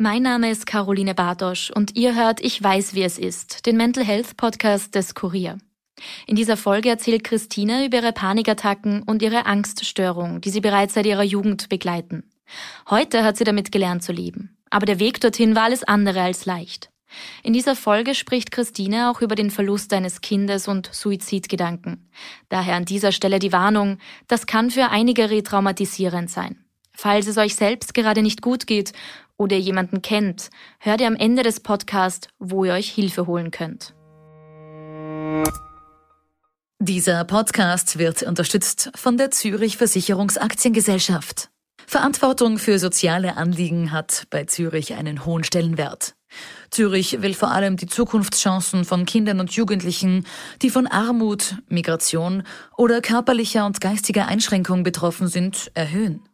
[0.00, 4.04] Mein Name ist Caroline Bartosch und ihr hört Ich weiß, wie es ist, den Mental
[4.04, 5.58] Health Podcast des Kurier.
[6.28, 11.04] In dieser Folge erzählt Christine über ihre Panikattacken und ihre Angststörung, die sie bereits seit
[11.04, 12.30] ihrer Jugend begleiten.
[12.88, 14.56] Heute hat sie damit gelernt zu leben.
[14.70, 16.90] Aber der Weg dorthin war alles andere als leicht.
[17.42, 22.08] In dieser Folge spricht Christine auch über den Verlust eines Kindes und Suizidgedanken.
[22.50, 26.64] Daher an dieser Stelle die Warnung, das kann für einige retraumatisierend sein.
[26.92, 28.92] Falls es euch selbst gerade nicht gut geht
[29.38, 33.94] oder jemanden kennt, hört ihr am Ende des Podcasts, wo ihr euch Hilfe holen könnt.
[36.80, 41.50] Dieser Podcast wird unterstützt von der Zürich Versicherungsaktiengesellschaft.
[41.86, 46.14] Verantwortung für soziale Anliegen hat bei Zürich einen hohen Stellenwert.
[46.70, 50.26] Zürich will vor allem die Zukunftschancen von Kindern und Jugendlichen,
[50.60, 52.42] die von Armut, Migration
[52.76, 56.27] oder körperlicher und geistiger Einschränkung betroffen sind, erhöhen.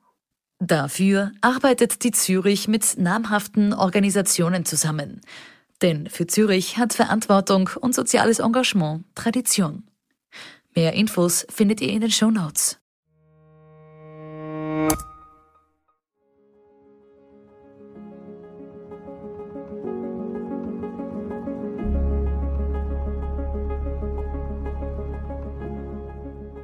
[0.60, 5.20] Dafür arbeitet die Zürich mit namhaften Organisationen zusammen.
[5.82, 9.84] Denn für Zürich hat Verantwortung und soziales Engagement Tradition.
[10.74, 12.78] Mehr Infos findet ihr in den Show Notes.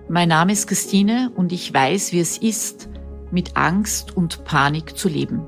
[0.08, 2.89] Mein Name ist Christine und ich weiß, wie es ist,
[3.30, 5.42] mit Angst und Panik zu leben.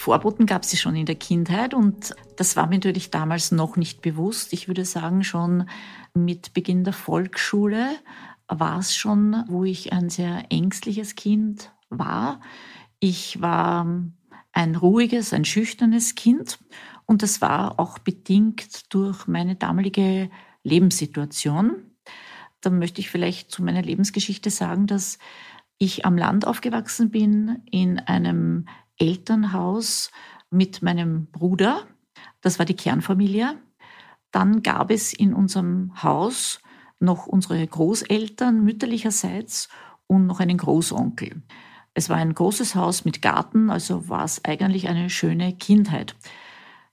[0.00, 4.00] Vorboten gab es schon in der Kindheit und das war mir natürlich damals noch nicht
[4.00, 4.52] bewusst.
[4.54, 5.68] Ich würde sagen, schon
[6.14, 7.90] mit Beginn der Volksschule
[8.50, 12.40] war es schon, wo ich ein sehr ängstliches Kind war.
[12.98, 13.86] Ich war
[14.52, 16.58] ein ruhiges, ein schüchternes Kind
[17.06, 20.30] und das war auch bedingt durch meine damalige
[20.62, 21.90] Lebenssituation.
[22.60, 25.18] Da möchte ich vielleicht zu meiner Lebensgeschichte sagen, dass
[25.78, 28.66] ich am Land aufgewachsen bin, in einem
[28.98, 30.10] Elternhaus
[30.50, 31.86] mit meinem Bruder.
[32.42, 33.56] Das war die Kernfamilie.
[34.30, 36.60] Dann gab es in unserem Haus
[37.00, 39.68] noch unsere Großeltern mütterlicherseits
[40.06, 41.42] und noch einen Großonkel.
[41.94, 46.14] Es war ein großes Haus mit Garten, also war es eigentlich eine schöne Kindheit.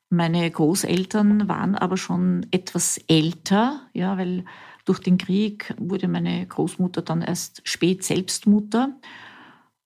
[0.10, 4.46] Meine Großeltern waren aber schon etwas älter, ja, weil
[4.86, 8.96] durch den Krieg wurde meine Großmutter dann erst spät selbst Mutter.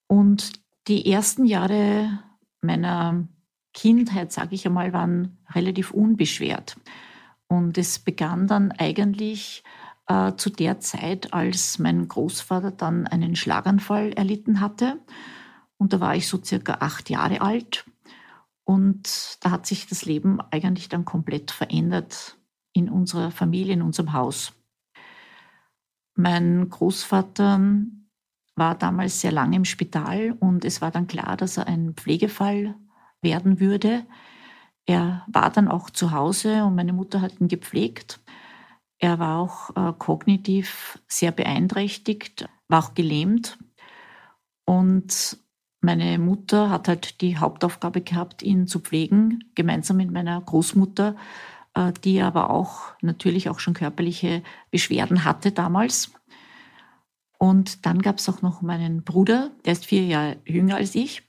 [0.08, 0.54] Und
[0.88, 2.20] die ersten Jahre
[2.62, 3.28] meiner
[3.74, 6.78] Kindheit, sage ich einmal, waren relativ unbeschwert.
[7.48, 9.64] Und es begann dann eigentlich
[10.12, 15.00] äh, zu der Zeit, als mein Großvater dann einen Schlaganfall erlitten hatte.
[15.78, 17.86] Und da war ich so circa acht Jahre alt.
[18.66, 22.38] Und da hat sich das Leben eigentlich dann komplett verändert
[22.74, 24.54] in unserer Familie, in unserem Haus.
[26.16, 27.62] Mein Großvater
[28.56, 32.76] war damals sehr lange im Spital und es war dann klar, dass er ein Pflegefall
[33.22, 34.06] werden würde.
[34.86, 38.20] Er war dann auch zu Hause und meine Mutter hat ihn gepflegt.
[39.04, 43.58] Er war auch äh, kognitiv sehr beeinträchtigt, war auch gelähmt.
[44.64, 45.40] Und
[45.82, 51.16] meine Mutter hat halt die Hauptaufgabe gehabt, ihn zu pflegen, gemeinsam mit meiner Großmutter,
[51.74, 56.12] äh, die aber auch natürlich auch schon körperliche Beschwerden hatte damals.
[57.40, 61.24] Und dann gab es auch noch meinen Bruder, der ist vier Jahre jünger als ich.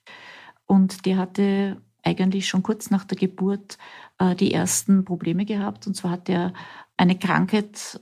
[0.66, 3.78] Und der hatte eigentlich schon kurz nach der Geburt
[4.18, 5.86] äh, die ersten Probleme gehabt.
[5.86, 6.52] Und zwar hat er
[6.96, 8.00] eine Krankheit,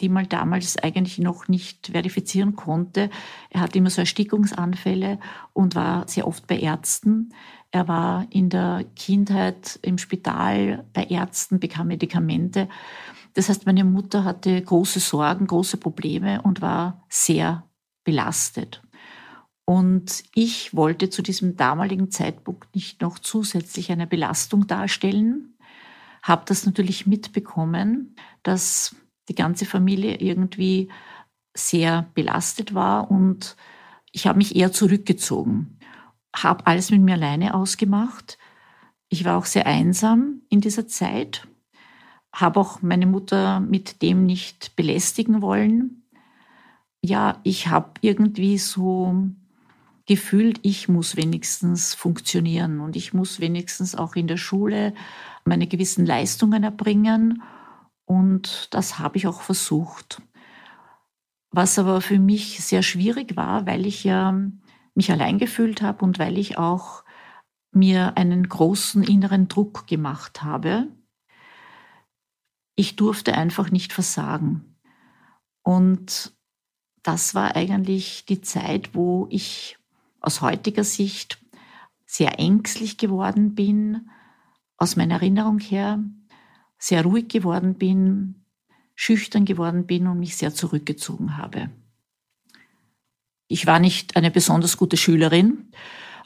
[0.00, 3.08] die man damals eigentlich noch nicht verifizieren konnte.
[3.50, 5.18] Er hatte immer so Erstickungsanfälle
[5.52, 7.32] und war sehr oft bei Ärzten.
[7.70, 12.68] Er war in der Kindheit im Spital bei Ärzten, bekam Medikamente.
[13.34, 17.64] Das heißt, meine Mutter hatte große Sorgen, große Probleme und war sehr
[18.04, 18.82] belastet.
[19.66, 25.58] Und ich wollte zu diesem damaligen Zeitpunkt nicht noch zusätzlich eine Belastung darstellen,
[26.22, 28.96] habe das natürlich mitbekommen, dass
[29.28, 30.88] die ganze Familie irgendwie
[31.54, 33.56] sehr belastet war und
[34.12, 35.78] ich habe mich eher zurückgezogen,
[36.34, 38.38] habe alles mit mir alleine ausgemacht.
[39.08, 41.46] Ich war auch sehr einsam in dieser Zeit
[42.36, 46.02] habe auch meine Mutter mit dem nicht belästigen wollen.
[47.02, 49.24] Ja, ich habe irgendwie so
[50.06, 54.94] gefühlt, ich muss wenigstens funktionieren und ich muss wenigstens auch in der Schule
[55.44, 57.42] meine gewissen Leistungen erbringen.
[58.04, 60.22] Und das habe ich auch versucht.
[61.50, 64.40] Was aber für mich sehr schwierig war, weil ich ja
[64.94, 67.04] mich allein gefühlt habe und weil ich auch
[67.72, 70.88] mir einen großen inneren Druck gemacht habe.
[72.74, 74.76] Ich durfte einfach nicht versagen.
[75.62, 76.32] Und
[77.02, 79.78] das war eigentlich die Zeit, wo ich
[80.26, 81.38] aus heutiger Sicht
[82.04, 84.10] sehr ängstlich geworden bin,
[84.76, 86.00] aus meiner Erinnerung her
[86.78, 88.44] sehr ruhig geworden bin,
[88.96, 91.70] schüchtern geworden bin und mich sehr zurückgezogen habe.
[93.48, 95.70] Ich war nicht eine besonders gute Schülerin,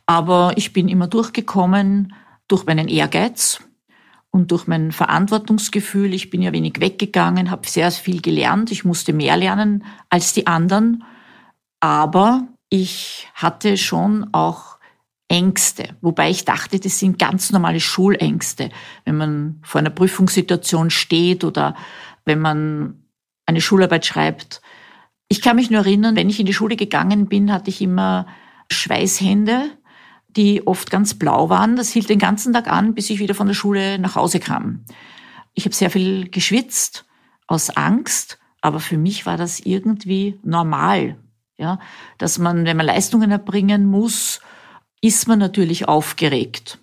[0.07, 2.15] aber ich bin immer durchgekommen
[2.49, 3.63] durch meinen Ehrgeiz
[4.31, 6.15] und durch mein Verantwortungsgefühl.
[6.15, 8.73] Ich bin ja wenig weggegangen, habe sehr viel gelernt.
[8.73, 11.05] Ich musste mehr lernen als die anderen.
[11.81, 14.79] Aber ich hatte schon auch
[15.29, 18.71] Ängste, wobei ich dachte, das sind ganz normale Schulängste.
[19.05, 21.77] Wenn man vor einer Prüfungssituation steht oder
[22.25, 23.05] wenn man
[23.47, 24.63] eine Schularbeit schreibt,
[25.29, 28.27] ich kann mich nur erinnern, wenn ich in die Schule gegangen bin, hatte ich immer
[28.73, 29.71] Schweißhände,
[30.29, 31.77] die oft ganz blau waren.
[31.77, 34.85] Das hielt den ganzen Tag an, bis ich wieder von der Schule nach Hause kam.
[35.55, 37.05] Ich habe sehr viel geschwitzt
[37.47, 41.17] aus Angst, aber für mich war das irgendwie normal,
[41.61, 41.79] ja,
[42.19, 44.41] dass man, wenn man Leistungen erbringen muss,
[45.01, 46.79] ist man natürlich aufgeregt.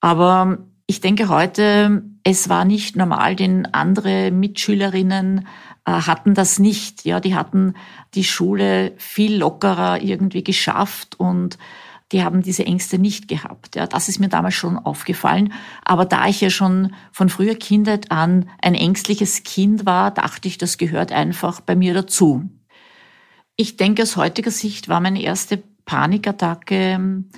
[0.00, 5.46] Aber ich denke heute, es war nicht normal, denn andere Mitschülerinnen
[5.84, 7.04] äh, hatten das nicht.
[7.04, 7.74] Ja, die hatten
[8.14, 11.58] die Schule viel lockerer irgendwie geschafft und
[12.12, 13.76] die haben diese Ängste nicht gehabt.
[13.76, 15.52] Ja, das ist mir damals schon aufgefallen.
[15.84, 20.56] Aber da ich ja schon von früher Kindheit an ein ängstliches Kind war, dachte ich,
[20.56, 22.48] das gehört einfach bei mir dazu.
[23.60, 27.28] Ich denke, aus heutiger Sicht war meine erste Panikattacke ähm,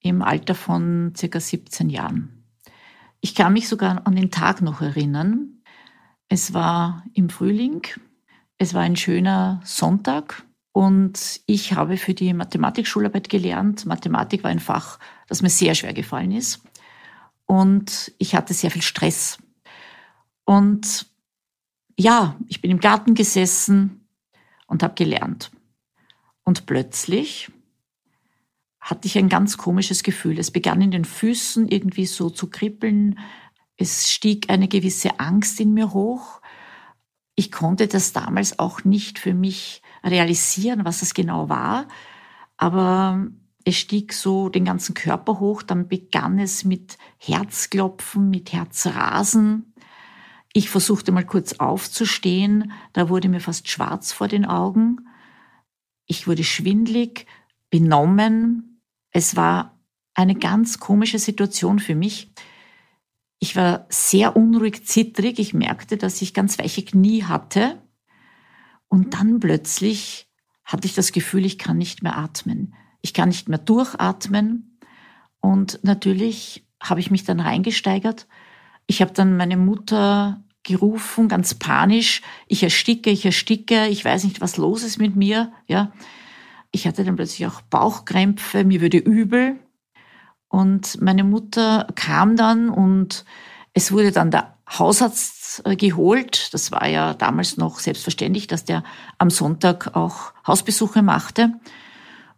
[0.00, 2.44] im Alter von circa 17 Jahren.
[3.20, 5.62] Ich kann mich sogar an den Tag noch erinnern.
[6.28, 7.82] Es war im Frühling,
[8.58, 13.86] es war ein schöner Sonntag und ich habe für die Mathematikschularbeit gelernt.
[13.86, 16.60] Mathematik war ein Fach, das mir sehr schwer gefallen ist.
[17.46, 19.38] Und ich hatte sehr viel Stress.
[20.44, 21.06] Und
[21.96, 24.03] ja, ich bin im Garten gesessen
[24.66, 25.50] und habe gelernt.
[26.44, 27.50] Und plötzlich
[28.80, 30.38] hatte ich ein ganz komisches Gefühl.
[30.38, 33.18] Es begann in den Füßen irgendwie so zu kribbeln.
[33.76, 36.42] Es stieg eine gewisse Angst in mir hoch.
[37.34, 41.88] Ich konnte das damals auch nicht für mich realisieren, was es genau war.
[42.58, 43.26] Aber
[43.64, 45.62] es stieg so den ganzen Körper hoch.
[45.62, 49.73] Dann begann es mit Herzklopfen, mit Herzrasen.
[50.56, 52.70] Ich versuchte mal kurz aufzustehen.
[52.92, 55.08] Da wurde mir fast schwarz vor den Augen.
[56.06, 57.26] Ich wurde schwindlig,
[57.70, 58.80] benommen,
[59.10, 59.80] es war
[60.14, 62.32] eine ganz komische Situation für mich.
[63.40, 65.40] Ich war sehr unruhig, zittrig.
[65.40, 67.82] Ich merkte, dass ich ganz weiche Knie hatte.
[68.86, 70.30] Und dann plötzlich
[70.62, 72.74] hatte ich das Gefühl, ich kann nicht mehr atmen.
[73.00, 74.78] Ich kann nicht mehr durchatmen.
[75.40, 78.28] Und natürlich habe ich mich dann reingesteigert.
[78.86, 82.22] Ich habe dann meine Mutter gerufen, ganz panisch.
[82.48, 83.86] Ich ersticke, ich ersticke.
[83.88, 85.52] Ich weiß nicht, was los ist mit mir.
[85.66, 85.92] Ja.
[86.72, 89.60] Ich hatte dann plötzlich auch Bauchkrämpfe, mir wurde übel.
[90.48, 93.24] Und meine Mutter kam dann und
[93.72, 96.52] es wurde dann der Hausarzt äh, geholt.
[96.52, 98.82] Das war ja damals noch selbstverständlich, dass der
[99.18, 101.52] am Sonntag auch Hausbesuche machte.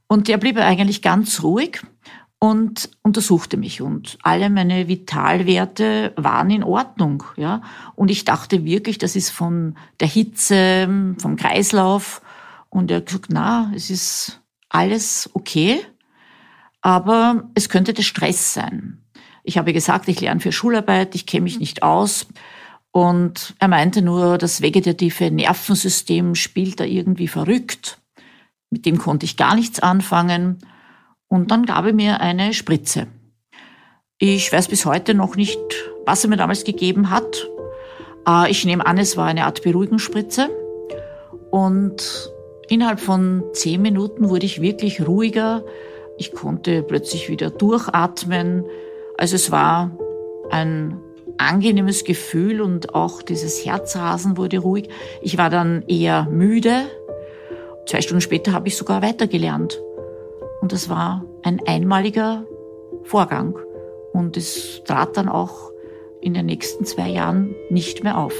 [0.09, 1.83] Und der blieb eigentlich ganz ruhig
[2.39, 7.63] und untersuchte mich und alle meine Vitalwerte waren in Ordnung, ja.
[7.95, 12.21] Und ich dachte wirklich, das ist von der Hitze, vom Kreislauf
[12.69, 15.81] und er hat na, es ist alles okay,
[16.83, 19.03] aber es könnte der Stress sein.
[19.43, 22.27] Ich habe gesagt, ich lerne für Schularbeit, ich kenne mich nicht aus.
[22.91, 27.99] Und er meinte nur, das vegetative Nervensystem spielt da irgendwie verrückt.
[28.71, 30.59] Mit dem konnte ich gar nichts anfangen.
[31.29, 33.09] Und dann gab er mir eine Spritze.
[34.19, 35.59] Ich weiß bis heute noch nicht,
[36.07, 37.49] was er mir damals gegeben hat.
[38.27, 40.49] Äh, ich nehme an, es war eine Art Beruhigungsspritze.
[41.51, 42.31] Und
[42.69, 45.65] Innerhalb von zehn Minuten wurde ich wirklich ruhiger.
[46.19, 48.65] Ich konnte plötzlich wieder durchatmen.
[49.17, 49.97] Also es war
[50.51, 51.01] ein
[51.39, 54.89] angenehmes Gefühl und auch dieses Herzrasen wurde ruhig.
[55.23, 56.87] Ich war dann eher müde.
[57.87, 59.81] Zwei Stunden später habe ich sogar weitergelernt.
[60.61, 62.47] Und das war ein einmaliger
[63.05, 63.59] Vorgang.
[64.13, 65.73] Und es trat dann auch
[66.21, 68.35] in den nächsten zwei Jahren nicht mehr auf.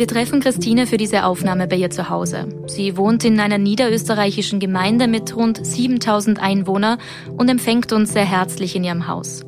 [0.00, 2.48] Wir treffen Christine für diese Aufnahme bei ihr zu Hause.
[2.68, 6.96] Sie wohnt in einer niederösterreichischen Gemeinde mit rund 7000 Einwohnern
[7.36, 9.44] und empfängt uns sehr herzlich in ihrem Haus.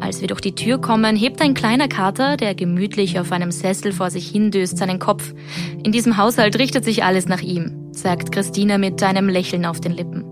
[0.00, 3.92] Als wir durch die Tür kommen, hebt ein kleiner Kater, der gemütlich auf einem Sessel
[3.92, 5.34] vor sich hindöst, seinen Kopf.
[5.84, 9.92] In diesem Haushalt richtet sich alles nach ihm, sagt Christine mit einem Lächeln auf den
[9.92, 10.24] Lippen.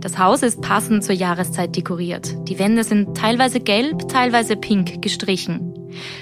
[0.00, 2.36] Das Haus ist passend zur Jahreszeit dekoriert.
[2.48, 5.69] Die Wände sind teilweise gelb, teilweise pink gestrichen.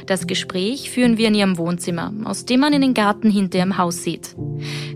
[0.06, 3.78] Das Gespräch führen wir in ihrem Wohnzimmer, aus dem man in den Garten hinter ihrem
[3.78, 4.34] Haus sieht.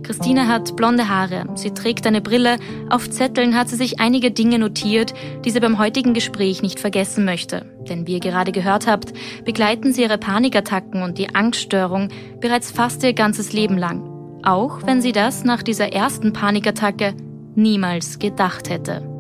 [0.03, 2.59] Christine hat blonde Haare, sie trägt eine Brille,
[2.91, 7.25] auf Zetteln hat sie sich einige Dinge notiert, die sie beim heutigen Gespräch nicht vergessen
[7.25, 7.67] möchte.
[7.89, 9.13] Denn wie ihr gerade gehört habt,
[9.45, 12.09] begleiten sie ihre Panikattacken und die Angststörung
[12.41, 14.09] bereits fast ihr ganzes Leben lang.
[14.43, 17.15] Auch wenn sie das nach dieser ersten Panikattacke
[17.55, 19.12] niemals gedacht hätte.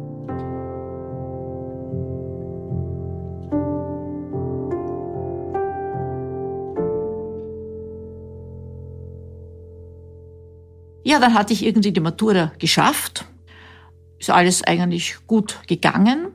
[11.04, 13.25] Ja, dann hatte ich irgendwie die Matura geschafft.
[14.18, 16.28] Ist alles eigentlich gut gegangen.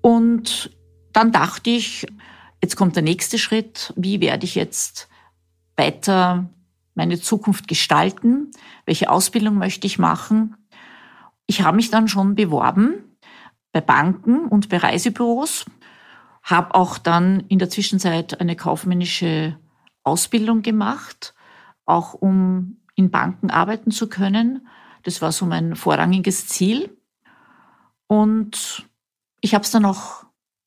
[0.00, 0.70] Und
[1.12, 2.06] dann dachte ich,
[2.62, 3.92] jetzt kommt der nächste Schritt.
[3.96, 5.08] Wie werde ich jetzt
[5.76, 6.50] weiter
[6.94, 8.50] meine Zukunft gestalten?
[8.84, 10.56] Welche Ausbildung möchte ich machen?
[11.46, 13.16] Ich habe mich dann schon beworben
[13.72, 15.64] bei Banken und bei Reisebüros,
[16.42, 19.58] habe auch dann in der Zwischenzeit eine kaufmännische
[20.02, 21.34] Ausbildung gemacht,
[21.86, 24.66] auch um in Banken arbeiten zu können.
[25.02, 26.96] Das war so mein vorrangiges Ziel.
[28.06, 28.86] Und
[29.40, 30.24] ich habe es dann auch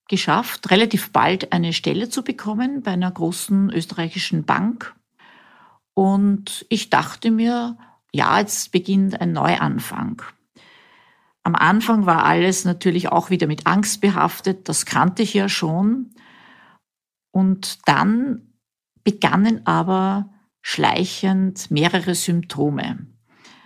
[0.07, 4.95] geschafft, relativ bald eine Stelle zu bekommen bei einer großen österreichischen Bank.
[5.93, 7.77] Und ich dachte mir,
[8.11, 10.21] ja, jetzt beginnt ein Neuanfang.
[11.43, 16.11] Am Anfang war alles natürlich auch wieder mit Angst behaftet, das kannte ich ja schon.
[17.31, 18.53] Und dann
[19.03, 20.29] begannen aber
[20.67, 23.05] schleichend mehrere Symptome.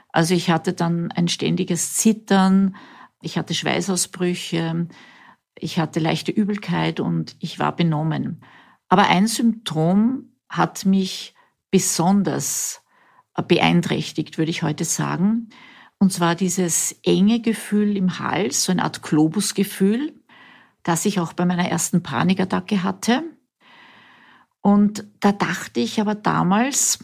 [0.10, 2.75] Also ich hatte dann ein ständiges Zittern,
[3.22, 4.89] ich hatte Schweißausbrüche,
[5.58, 8.44] ich hatte leichte Übelkeit und ich war benommen.
[8.89, 11.36] Aber ein Symptom hat mich
[11.72, 12.84] besonders
[13.48, 15.51] beeinträchtigt, würde ich heute sagen.
[16.00, 20.20] Und zwar dieses enge Gefühl im Hals, so eine Art Globusgefühl,
[20.84, 23.24] das ich auch bei meiner ersten Panikattacke hatte.
[24.62, 27.00] Und da dachte ich aber damals,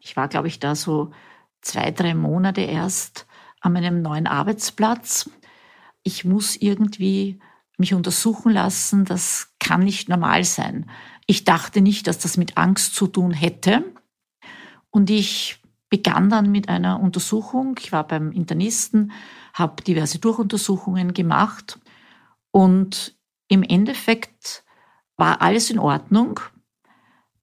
[0.00, 1.12] ich war, glaube ich, da so
[1.60, 3.26] zwei, drei Monate erst
[3.60, 5.30] an meinem neuen Arbeitsplatz.
[6.02, 7.38] Ich muss irgendwie
[7.78, 10.90] mich untersuchen lassen, das kann nicht normal sein.
[11.26, 13.84] Ich dachte nicht, dass das mit Angst zu tun hätte.
[14.90, 17.76] Und ich begann dann mit einer Untersuchung.
[17.78, 19.12] Ich war beim Internisten,
[19.54, 21.78] habe diverse Durchuntersuchungen gemacht
[22.50, 23.14] und
[23.48, 24.64] im Endeffekt
[25.16, 26.40] war alles in Ordnung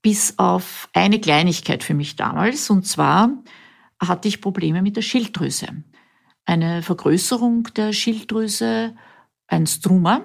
[0.02, 2.70] bis auf eine Kleinigkeit für mich damals.
[2.70, 3.32] Und zwar
[4.00, 5.68] hatte ich Probleme mit der Schilddrüse.
[6.46, 8.96] Eine Vergrößerung der Schilddrüse,
[9.48, 10.22] ein Struma.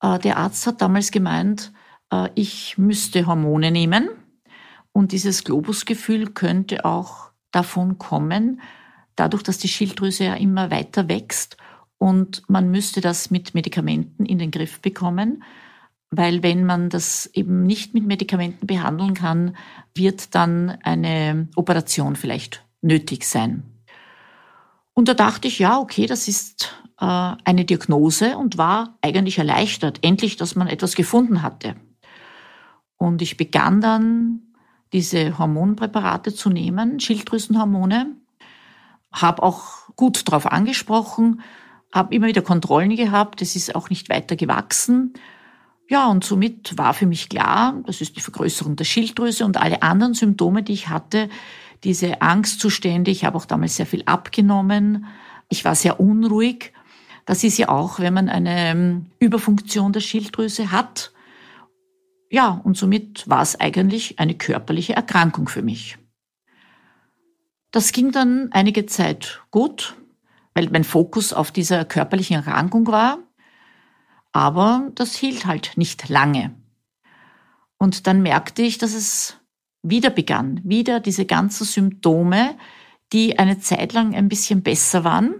[0.00, 1.72] Äh, der Arzt hat damals gemeint,
[2.12, 4.10] äh, ich müsste Hormone nehmen.
[4.92, 8.60] Und dieses Globusgefühl könnte auch davon kommen,
[9.14, 11.56] dadurch, dass die Schilddrüse ja immer weiter wächst
[11.98, 15.42] und man müsste das mit Medikamenten in den Griff bekommen
[16.10, 19.56] weil wenn man das eben nicht mit Medikamenten behandeln kann,
[19.94, 23.64] wird dann eine Operation vielleicht nötig sein.
[24.94, 27.04] Und da dachte ich, ja, okay, das ist äh,
[27.44, 31.76] eine Diagnose und war eigentlich erleichtert, endlich, dass man etwas gefunden hatte.
[32.96, 34.40] Und ich begann dann
[34.92, 38.16] diese Hormonpräparate zu nehmen, Schilddrüsenhormone,
[39.12, 41.42] habe auch gut darauf angesprochen,
[41.92, 45.14] habe immer wieder Kontrollen gehabt, es ist auch nicht weiter gewachsen
[45.88, 49.82] ja, und somit war für mich klar, das ist die Vergrößerung der Schilddrüse und alle
[49.82, 51.28] anderen Symptome, die ich hatte,
[51.84, 55.06] diese Angstzustände, ich habe auch damals sehr viel abgenommen,
[55.48, 56.72] ich war sehr unruhig.
[57.24, 61.12] Das ist ja auch, wenn man eine ähm, Überfunktion der Schilddrüse hat.
[62.30, 65.98] Ja, und somit war es eigentlich eine körperliche Erkrankung für mich.
[67.70, 69.94] Das ging dann einige Zeit gut,
[70.54, 73.18] weil mein Fokus auf dieser körperlichen Erkrankung war.
[74.36, 76.54] Aber das hielt halt nicht lange.
[77.78, 79.40] Und dann merkte ich, dass es
[79.82, 82.54] wieder begann, wieder diese ganzen Symptome,
[83.14, 85.36] die eine Zeit lang ein bisschen besser waren.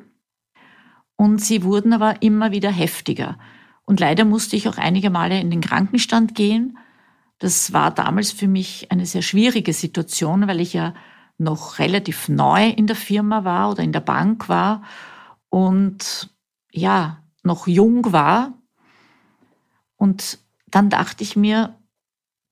[1.15, 3.39] Und sie wurden aber immer wieder heftiger.
[3.85, 6.79] Und leider musste ich auch einige Male in den Krankenstand gehen.
[7.39, 10.95] Das war damals für mich eine sehr schwierige Situation, weil ich ja
[11.37, 14.83] noch relativ neu in der Firma war oder in der Bank war
[15.51, 16.31] und
[16.73, 18.55] ja, noch jung war
[19.97, 21.79] und dann dachte ich mir,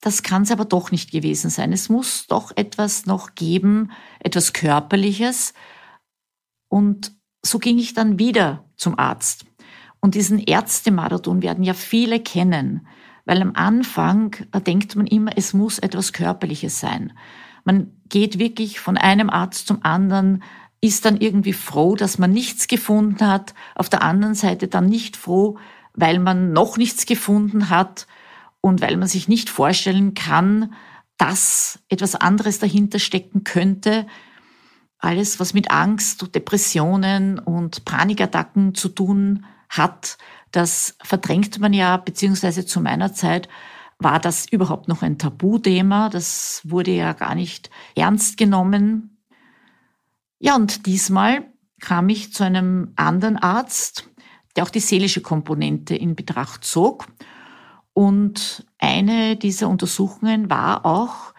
[0.01, 1.73] das kann es aber doch nicht gewesen sein.
[1.73, 5.55] Es muss doch etwas noch geben, etwas Körperliches.
[6.69, 9.47] Und so ging ich dann wieder zum Arzt.
[10.01, 12.87] Und diesen Ärztemarathon werden ja viele kennen,
[13.25, 14.37] weil am Anfang
[14.67, 17.15] denkt man immer, es muss etwas Körperliches sein.
[17.65, 20.43] Man geht wirklich von einem Arzt zum anderen,
[20.83, 25.17] ist dann irgendwie froh, dass man nichts gefunden hat, auf der anderen Seite dann nicht
[25.17, 25.57] froh,
[25.95, 28.07] weil man noch nichts gefunden hat
[28.61, 30.75] und weil man sich nicht vorstellen kann,
[31.17, 34.07] dass etwas anderes dahinter stecken könnte.
[34.99, 40.19] Alles, was mit Angst, Depressionen und Panikattacken zu tun hat,
[40.51, 43.49] das verdrängt man ja, beziehungsweise zu meiner Zeit
[43.99, 46.09] war das überhaupt noch ein Tabuthema.
[46.09, 49.19] Das wurde ja gar nicht ernst genommen.
[50.39, 51.45] Ja, und diesmal
[51.81, 54.09] kam ich zu einem anderen Arzt,
[54.57, 57.07] der auch die seelische Komponente in Betracht zog
[57.95, 61.33] und eine dieser Untersuchungen war auch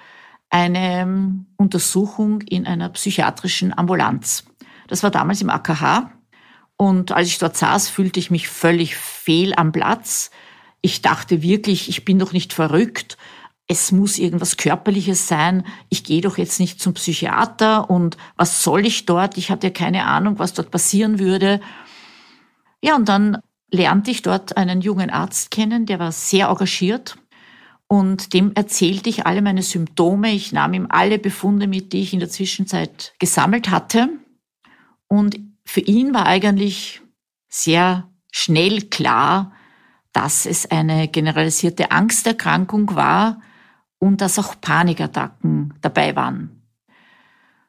[0.50, 4.46] eine Untersuchung in einer psychiatrischen Ambulanz.
[4.88, 6.12] Das war damals im AKH.
[6.78, 10.32] Und als ich dort saß, fühlte ich mich völlig fehl am Platz.
[10.82, 13.18] Ich dachte wirklich, ich bin doch nicht verrückt.
[13.68, 15.66] Es muss irgendwas Körperliches sein.
[15.90, 19.38] Ich gehe doch jetzt nicht zum Psychiater und was soll ich dort?
[19.38, 21.60] Ich hatte ja keine Ahnung, was dort passieren würde.
[22.82, 23.42] Ja, und dann
[23.72, 27.18] lernte ich dort einen jungen Arzt kennen, der war sehr engagiert
[27.88, 30.32] und dem erzählte ich alle meine Symptome.
[30.32, 34.10] Ich nahm ihm alle Befunde mit, die ich in der Zwischenzeit gesammelt hatte.
[35.08, 37.02] Und für ihn war eigentlich
[37.48, 39.54] sehr schnell klar,
[40.14, 43.42] dass es eine generalisierte Angsterkrankung war
[44.00, 46.64] und dass auch Panikattacken dabei waren.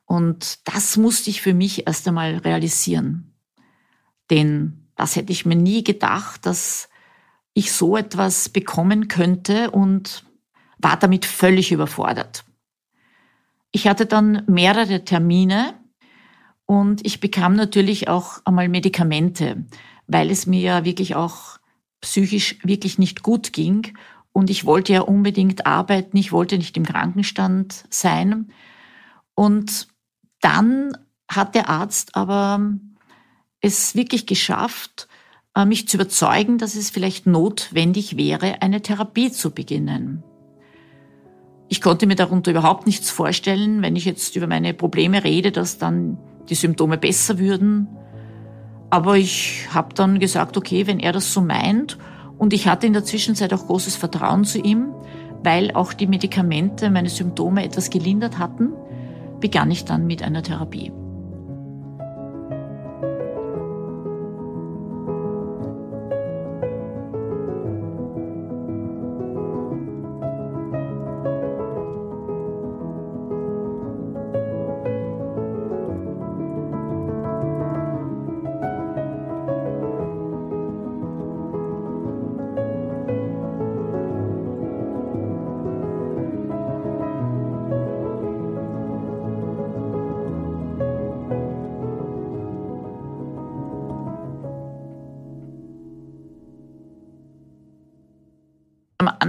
[0.07, 3.35] Und das musste ich für mich erst einmal realisieren.
[4.31, 6.89] Denn das hätte ich mir nie gedacht, dass
[7.55, 10.25] ich so etwas bekommen könnte und
[10.79, 12.45] war damit völlig überfordert.
[13.73, 15.75] Ich hatte dann mehrere Termine
[16.67, 19.65] und ich bekam natürlich auch einmal Medikamente,
[20.07, 21.59] weil es mir ja wirklich auch
[22.01, 23.97] psychisch wirklich nicht gut ging
[24.37, 28.53] und ich wollte ja unbedingt arbeiten, ich wollte nicht im Krankenstand sein.
[29.35, 29.89] Und
[30.43, 30.95] dann
[31.27, 32.61] hat der Arzt aber
[33.61, 35.09] es wirklich geschafft,
[35.55, 40.23] äh, mich zu überzeugen, dass es vielleicht notwendig wäre, eine Therapie zu beginnen.
[41.69, 45.79] Ich konnte mir darunter überhaupt nichts vorstellen, wenn ich jetzt über meine Probleme rede, dass
[45.79, 47.89] dann die Symptome besser würden.
[48.89, 51.99] Aber ich habe dann gesagt, okay, wenn er das so meint,
[52.39, 54.93] und ich hatte in der Zwischenzeit auch großes Vertrauen zu ihm,
[55.43, 58.73] weil auch die Medikamente meine Symptome etwas gelindert hatten,
[59.41, 60.93] begann ich dann mit einer Therapie.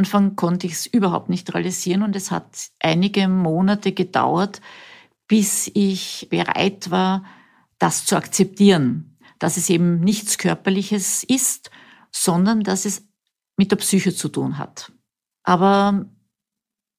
[0.07, 4.61] Anfang konnte ich es überhaupt nicht realisieren und es hat einige Monate gedauert,
[5.27, 7.25] bis ich bereit war,
[7.77, 11.71] das zu akzeptieren, dass es eben nichts Körperliches ist,
[12.09, 13.05] sondern dass es
[13.57, 14.93] mit der Psyche zu tun hat.
[15.43, 16.05] Aber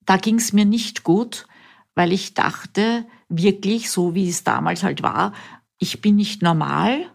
[0.05, 1.47] da ging es mir nicht gut,
[1.95, 5.33] weil ich dachte, wirklich, so wie es damals halt war,
[5.79, 7.11] ich bin nicht normal,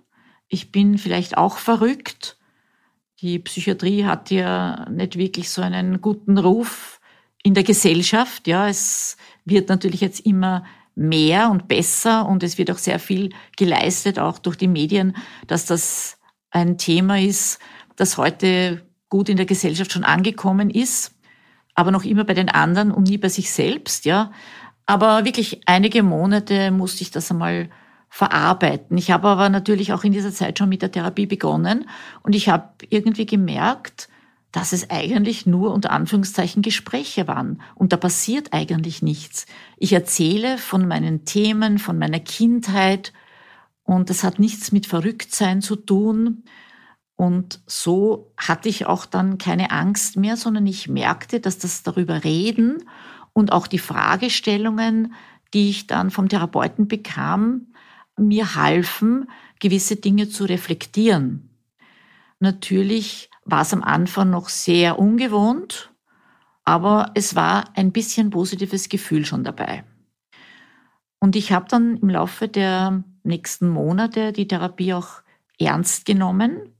[0.47, 2.39] ich bin vielleicht auch verrückt
[3.23, 6.99] die Psychiatrie hat ja nicht wirklich so einen guten Ruf
[7.41, 8.47] in der Gesellschaft.
[8.47, 13.29] Ja, es wird natürlich jetzt immer mehr und besser und es wird auch sehr viel
[13.55, 15.15] geleistet, auch durch die Medien,
[15.47, 16.17] dass das
[16.51, 17.59] ein Thema ist,
[17.95, 21.15] das heute gut in der Gesellschaft schon angekommen ist,
[21.75, 24.33] aber noch immer bei den anderen und nie bei sich selbst, ja.
[24.85, 27.69] Aber wirklich einige Monate musste ich das einmal
[28.13, 28.95] verarbeiten.
[28.95, 31.89] Ich habe aber natürlich auch in dieser Zeit schon mit der Therapie begonnen
[32.21, 34.07] und ich habe irgendwie gemerkt,
[34.51, 39.47] dass es eigentlich nur unter Anführungszeichen Gespräche waren und da passiert eigentlich nichts.
[39.77, 43.13] Ich erzähle von meinen Themen, von meiner Kindheit
[43.81, 46.43] und das hat nichts mit Verrücktsein zu tun.
[47.15, 52.23] Und so hatte ich auch dann keine Angst mehr, sondern ich merkte, dass das darüber
[52.23, 52.83] reden
[53.33, 55.15] und auch die Fragestellungen,
[55.55, 57.72] die ich dann vom Therapeuten bekam,
[58.17, 61.49] mir halfen, gewisse Dinge zu reflektieren.
[62.39, 65.93] Natürlich war es am Anfang noch sehr ungewohnt.
[66.65, 69.83] Aber es war ein bisschen positives Gefühl schon dabei.
[71.19, 75.21] Und ich habe dann im Laufe der nächsten Monate die Therapie auch
[75.59, 76.73] ernst genommen,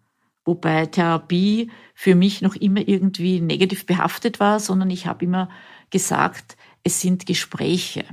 [0.45, 5.49] wobei Therapie für mich noch immer irgendwie negativ behaftet war, sondern ich habe immer
[5.89, 8.03] gesagt, es sind Gespräche.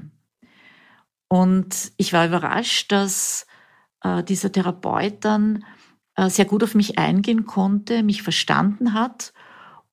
[1.33, 3.47] Und ich war überrascht, dass
[4.03, 5.65] äh, dieser Therapeut dann
[6.17, 9.33] äh, sehr gut auf mich eingehen konnte, mich verstanden hat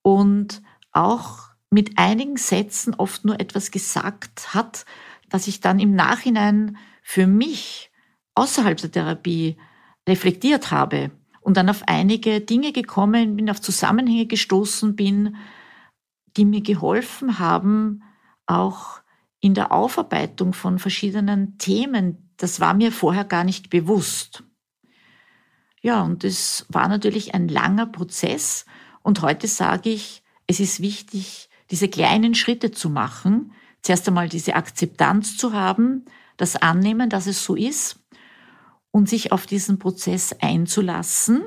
[0.01, 4.85] und auch mit einigen Sätzen oft nur etwas gesagt hat,
[5.29, 7.91] dass ich dann im Nachhinein für mich
[8.33, 9.57] außerhalb der Therapie
[10.09, 15.35] reflektiert habe und dann auf einige Dinge gekommen bin, auf Zusammenhänge gestoßen bin,
[16.35, 18.01] die mir geholfen haben,
[18.47, 19.01] auch
[19.39, 22.31] in der Aufarbeitung von verschiedenen Themen.
[22.37, 24.43] Das war mir vorher gar nicht bewusst.
[25.81, 28.65] Ja, und es war natürlich ein langer Prozess.
[29.03, 33.53] Und heute sage ich, es ist wichtig, diese kleinen Schritte zu machen.
[33.81, 37.99] Zuerst einmal diese Akzeptanz zu haben, das Annehmen, dass es so ist
[38.91, 41.43] und sich auf diesen Prozess einzulassen.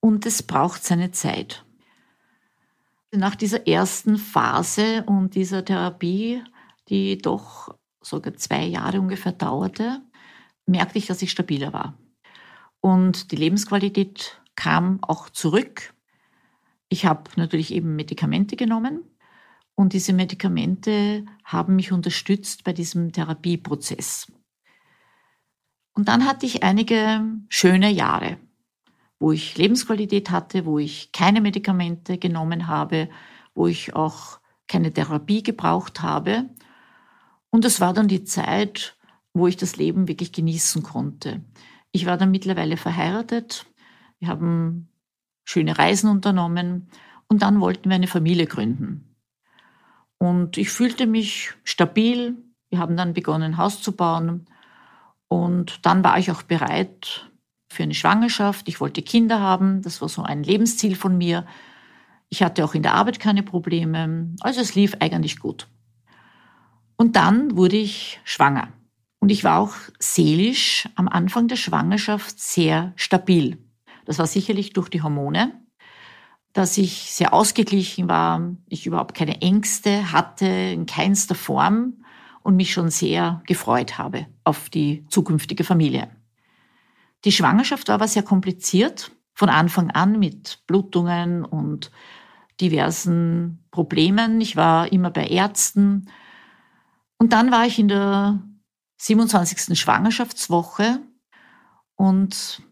[0.00, 1.64] Und es braucht seine Zeit.
[3.12, 6.42] Nach dieser ersten Phase und dieser Therapie,
[6.88, 10.02] die doch sogar zwei Jahre ungefähr dauerte,
[10.66, 11.98] merkte ich, dass ich stabiler war.
[12.80, 15.94] Und die Lebensqualität kam auch zurück.
[16.88, 19.02] Ich habe natürlich eben Medikamente genommen
[19.74, 24.32] und diese Medikamente haben mich unterstützt bei diesem Therapieprozess.
[25.94, 28.38] Und dann hatte ich einige schöne Jahre,
[29.18, 33.08] wo ich Lebensqualität hatte, wo ich keine Medikamente genommen habe,
[33.54, 36.50] wo ich auch keine Therapie gebraucht habe.
[37.50, 38.96] Und es war dann die Zeit,
[39.32, 41.42] wo ich das Leben wirklich genießen konnte.
[41.92, 43.66] Ich war dann mittlerweile verheiratet.
[44.18, 44.88] Wir haben
[45.44, 46.88] schöne Reisen unternommen
[47.28, 49.16] und dann wollten wir eine Familie gründen.
[50.18, 52.36] Und ich fühlte mich stabil.
[52.70, 54.46] Wir haben dann begonnen, ein Haus zu bauen.
[55.28, 57.30] Und dann war ich auch bereit
[57.68, 58.68] für eine Schwangerschaft.
[58.68, 59.82] Ich wollte Kinder haben.
[59.82, 61.46] Das war so ein Lebensziel von mir.
[62.28, 64.34] Ich hatte auch in der Arbeit keine Probleme.
[64.40, 65.68] Also es lief eigentlich gut.
[66.96, 68.68] Und dann wurde ich schwanger.
[69.18, 73.58] Und ich war auch seelisch am Anfang der Schwangerschaft sehr stabil.
[74.04, 75.52] Das war sicherlich durch die Hormone,
[76.52, 82.04] dass ich sehr ausgeglichen war, ich überhaupt keine Ängste hatte, in keinster Form
[82.42, 86.08] und mich schon sehr gefreut habe auf die zukünftige Familie.
[87.24, 91.90] Die Schwangerschaft war aber sehr kompliziert, von Anfang an mit Blutungen und
[92.60, 94.40] diversen Problemen.
[94.40, 96.08] Ich war immer bei Ärzten.
[97.18, 98.40] Und dann war ich in der
[98.98, 99.78] 27.
[99.78, 101.00] Schwangerschaftswoche
[101.94, 102.62] und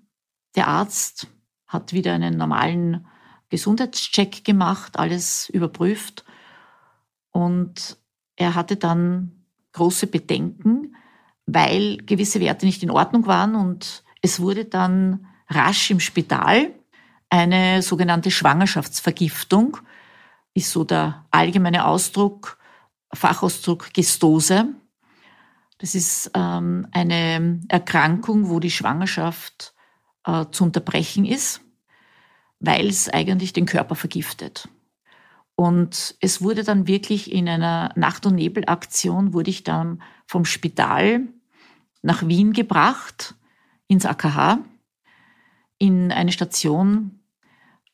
[0.55, 1.29] der Arzt
[1.67, 3.07] hat wieder einen normalen
[3.49, 6.25] Gesundheitscheck gemacht, alles überprüft
[7.31, 7.97] und
[8.37, 10.97] er hatte dann große Bedenken,
[11.47, 16.73] weil gewisse Werte nicht in Ordnung waren und es wurde dann rasch im Spital
[17.29, 19.79] eine sogenannte Schwangerschaftsvergiftung,
[20.55, 22.59] ist so der allgemeine Ausdruck,
[23.15, 24.75] Fachausdruck Gestose.
[25.79, 29.75] Das ist ähm, eine Erkrankung, wo die Schwangerschaft
[30.25, 31.61] äh, zu unterbrechen ist,
[32.61, 34.69] weil es eigentlich den Körper vergiftet.
[35.57, 41.29] Und es wurde dann wirklich in einer Nacht- und Nebelaktion, wurde ich dann vom Spital
[42.03, 43.35] nach Wien gebracht,
[43.87, 44.59] ins AKH,
[45.79, 47.21] in eine Station,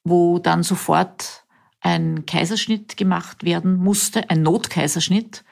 [0.05, 1.45] wo dann sofort
[1.81, 5.45] ein Kaiserschnitt gemacht werden musste, ein Notkaiserschnitt,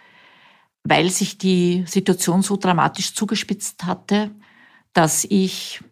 [0.85, 4.31] weil sich die Situation so dramatisch zugespitzt hatte,
[4.93, 5.83] dass ich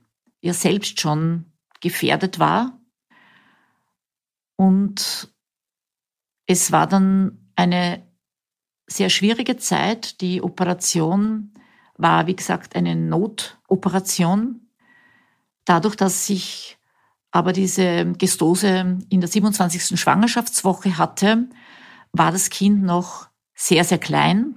[0.40, 1.46] ja selbst schon
[1.80, 2.78] gefährdet war
[4.56, 5.28] und
[6.46, 8.06] es war dann eine
[8.86, 10.20] sehr schwierige Zeit.
[10.20, 11.52] Die Operation
[11.96, 14.68] war, wie gesagt, eine Notoperation.
[15.64, 16.78] Dadurch, dass ich
[17.36, 20.00] aber diese Gestose in der 27.
[20.00, 21.50] Schwangerschaftswoche hatte,
[22.12, 24.54] war das Kind noch sehr, sehr klein.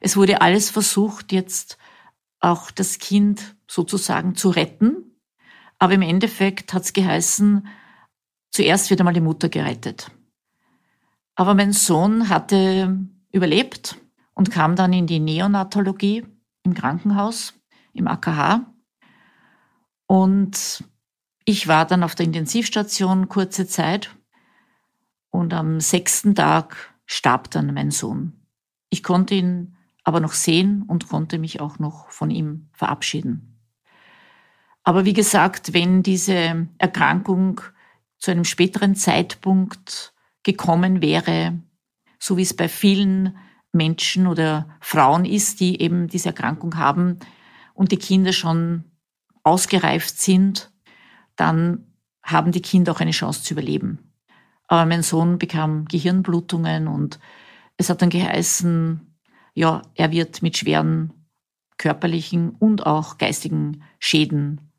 [0.00, 1.76] Es wurde alles versucht, jetzt
[2.38, 5.18] auch das Kind sozusagen zu retten.
[5.80, 7.66] Aber im Endeffekt hat es geheißen,
[8.52, 10.12] zuerst wird einmal die Mutter gerettet.
[11.34, 12.96] Aber mein Sohn hatte
[13.32, 13.96] überlebt
[14.34, 16.24] und kam dann in die Neonatologie
[16.62, 17.54] im Krankenhaus,
[17.92, 18.72] im AKH.
[20.06, 20.84] Und
[21.48, 24.14] ich war dann auf der Intensivstation kurze Zeit
[25.30, 28.34] und am sechsten Tag starb dann mein Sohn.
[28.90, 33.62] Ich konnte ihn aber noch sehen und konnte mich auch noch von ihm verabschieden.
[34.84, 37.62] Aber wie gesagt, wenn diese Erkrankung
[38.18, 41.58] zu einem späteren Zeitpunkt gekommen wäre,
[42.18, 43.38] so wie es bei vielen
[43.72, 47.20] Menschen oder Frauen ist, die eben diese Erkrankung haben
[47.72, 48.84] und die Kinder schon
[49.44, 50.70] ausgereift sind,
[51.38, 51.86] dann
[52.22, 54.12] haben die Kinder auch eine Chance zu überleben.
[54.66, 57.18] Aber mein Sohn bekam Gehirnblutungen und
[57.78, 59.00] es hat dann geheißen,
[59.54, 61.14] ja, er wird mit schweren
[61.78, 64.72] körperlichen und auch geistigen Schäden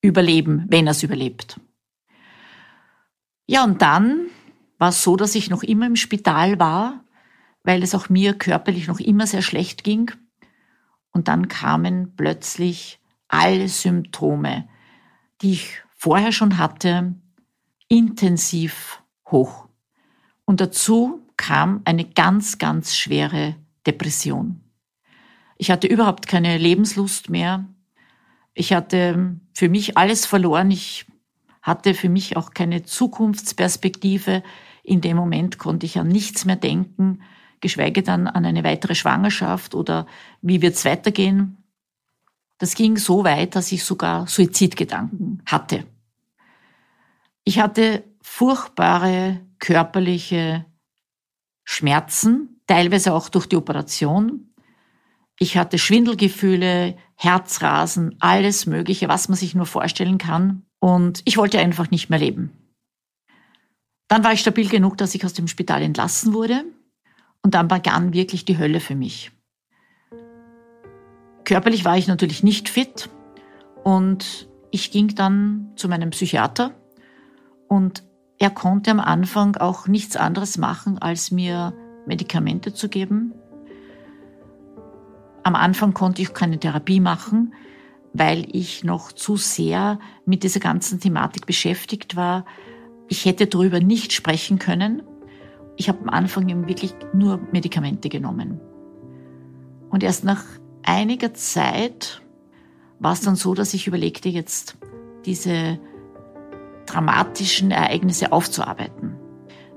[0.00, 1.60] überleben, wenn er es überlebt.
[3.46, 4.26] Ja, und dann
[4.78, 7.04] war es so, dass ich noch immer im Spital war,
[7.62, 10.10] weil es auch mir körperlich noch immer sehr schlecht ging.
[11.12, 14.68] Und dann kamen plötzlich alle Symptome,
[15.40, 17.14] die ich vorher schon hatte,
[17.88, 19.66] intensiv hoch.
[20.44, 23.56] Und dazu kam eine ganz, ganz schwere
[23.86, 24.60] Depression.
[25.58, 27.64] Ich hatte überhaupt keine Lebenslust mehr.
[28.54, 30.70] Ich hatte für mich alles verloren.
[30.70, 31.06] Ich
[31.62, 34.42] hatte für mich auch keine Zukunftsperspektive.
[34.82, 37.22] In dem Moment konnte ich an nichts mehr denken,
[37.60, 40.06] geschweige dann an eine weitere Schwangerschaft oder
[40.42, 41.56] wie wird es weitergehen.
[42.58, 45.84] Das ging so weit, dass ich sogar Suizidgedanken hatte.
[47.44, 50.64] Ich hatte furchtbare körperliche
[51.64, 54.54] Schmerzen, teilweise auch durch die Operation.
[55.38, 60.62] Ich hatte Schwindelgefühle, Herzrasen, alles Mögliche, was man sich nur vorstellen kann.
[60.78, 62.52] Und ich wollte einfach nicht mehr leben.
[64.08, 66.64] Dann war ich stabil genug, dass ich aus dem Spital entlassen wurde.
[67.42, 69.30] Und dann begann wirklich die Hölle für mich.
[71.46, 73.08] Körperlich war ich natürlich nicht fit.
[73.84, 76.72] Und ich ging dann zu meinem Psychiater.
[77.68, 78.02] Und
[78.38, 81.72] er konnte am Anfang auch nichts anderes machen, als mir
[82.04, 83.32] Medikamente zu geben.
[85.44, 87.54] Am Anfang konnte ich keine Therapie machen,
[88.12, 92.44] weil ich noch zu sehr mit dieser ganzen Thematik beschäftigt war.
[93.06, 95.02] Ich hätte darüber nicht sprechen können.
[95.76, 98.60] Ich habe am Anfang eben wirklich nur Medikamente genommen.
[99.90, 100.42] Und erst nach
[100.86, 102.22] einiger Zeit
[102.98, 104.76] war es dann so, dass ich überlegte, jetzt
[105.26, 105.78] diese
[106.86, 109.16] dramatischen Ereignisse aufzuarbeiten.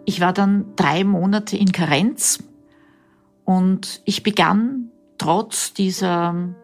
[0.06, 2.44] Ich war dann drei Monate in Karenz
[3.46, 6.56] und ich begann trotz dieser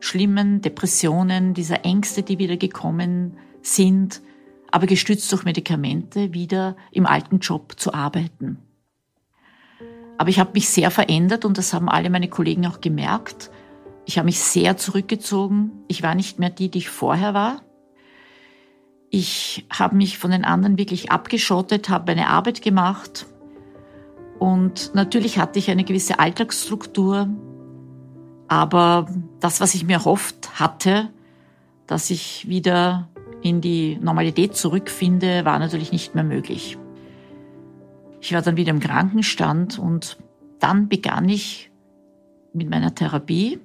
[0.00, 4.22] schlimmen Depressionen, dieser Ängste, die wieder gekommen sind,
[4.70, 8.58] aber gestützt durch Medikamente wieder im alten Job zu arbeiten.
[10.18, 13.50] Aber ich habe mich sehr verändert und das haben alle meine Kollegen auch gemerkt.
[14.04, 15.84] Ich habe mich sehr zurückgezogen.
[15.88, 17.62] Ich war nicht mehr die, die ich vorher war.
[19.10, 23.26] Ich habe mich von den anderen wirklich abgeschottet, habe meine Arbeit gemacht
[24.38, 27.28] und natürlich hatte ich eine gewisse Alltagsstruktur,
[28.46, 29.08] aber
[29.40, 31.10] das, was ich mir erhofft hatte,
[31.86, 33.08] dass ich wieder
[33.42, 36.78] in die Normalität zurückfinde, war natürlich nicht mehr möglich.
[38.20, 40.18] Ich war dann wieder im Krankenstand und
[40.58, 41.70] dann begann ich
[42.52, 43.60] mit meiner Therapie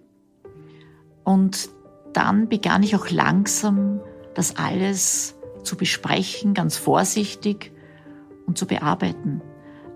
[1.24, 1.70] und
[2.13, 4.00] dann begann ich auch langsam
[4.36, 7.72] das alles zu besprechen, ganz vorsichtig
[8.46, 9.42] und zu bearbeiten.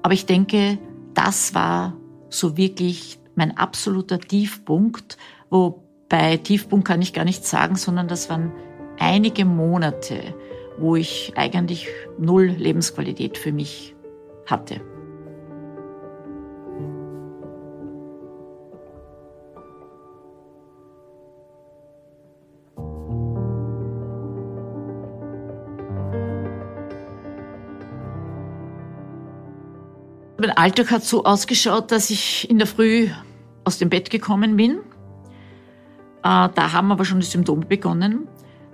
[0.02, 0.80] Aber ich denke,
[1.14, 1.96] das war
[2.30, 5.18] so wirklich mein absoluter Tiefpunkt,
[5.50, 8.52] wobei Tiefpunkt kann ich gar nicht sagen, sondern das waren
[9.00, 10.34] einige Monate,
[10.80, 13.96] wo ich eigentlich null Lebensqualität für mich
[14.48, 14.82] hatte.
[30.40, 33.10] Mein Alltag hat so ausgeschaut, dass ich in der Früh
[33.64, 34.78] aus dem Bett gekommen bin.
[36.24, 38.28] Äh, da haben aber schon die Symptome begonnen.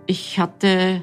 [0.06, 1.02] Ich hatte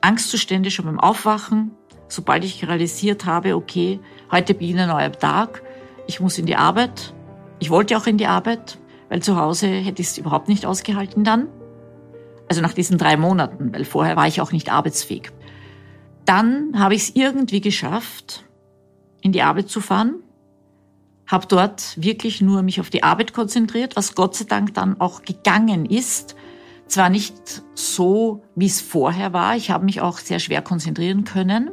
[0.00, 1.76] Angstzustände schon beim Aufwachen.
[2.10, 4.00] Sobald ich realisiert habe, okay,
[4.32, 5.62] heute beginnt ein neuer Tag,
[6.08, 7.14] ich muss in die Arbeit.
[7.60, 11.22] Ich wollte auch in die Arbeit, weil zu Hause hätte ich es überhaupt nicht ausgehalten
[11.22, 11.46] dann.
[12.48, 15.30] Also nach diesen drei Monaten, weil vorher war ich auch nicht arbeitsfähig.
[16.24, 18.44] Dann habe ich es irgendwie geschafft,
[19.20, 20.16] in die Arbeit zu fahren,
[21.28, 25.22] habe dort wirklich nur mich auf die Arbeit konzentriert, was Gott sei Dank dann auch
[25.22, 26.34] gegangen ist.
[26.88, 31.70] Zwar nicht so, wie es vorher war, ich habe mich auch sehr schwer konzentrieren können,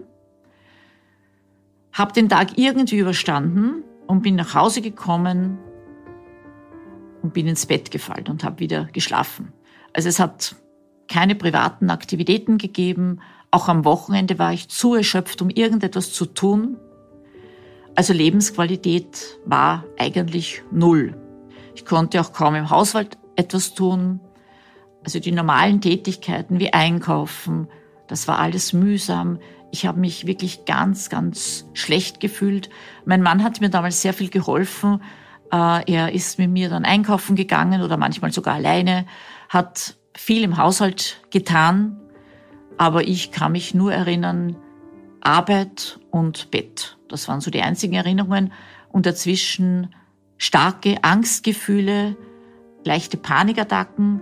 [1.93, 5.57] habe den Tag irgendwie überstanden und bin nach Hause gekommen
[7.21, 9.53] und bin ins Bett gefallen und habe wieder geschlafen.
[9.93, 10.55] Also es hat
[11.07, 13.19] keine privaten Aktivitäten gegeben.
[13.51, 16.77] Auch am Wochenende war ich zu erschöpft, um irgendetwas zu tun.
[17.95, 21.15] Also Lebensqualität war eigentlich null.
[21.75, 24.19] Ich konnte auch kaum im Haushalt etwas tun.
[25.03, 27.67] Also die normalen Tätigkeiten wie Einkaufen,
[28.07, 29.39] Das war alles mühsam.
[29.71, 32.69] Ich habe mich wirklich ganz, ganz schlecht gefühlt.
[33.05, 35.01] Mein Mann hat mir damals sehr viel geholfen.
[35.51, 39.05] Äh, er ist mit mir dann einkaufen gegangen oder manchmal sogar alleine,
[39.49, 41.99] hat viel im Haushalt getan.
[42.77, 44.55] Aber ich kann mich nur erinnern,
[45.21, 46.97] Arbeit und Bett.
[47.09, 48.53] Das waren so die einzigen Erinnerungen.
[48.89, 49.93] Und dazwischen
[50.37, 52.15] starke Angstgefühle,
[52.83, 54.21] leichte Panikattacken,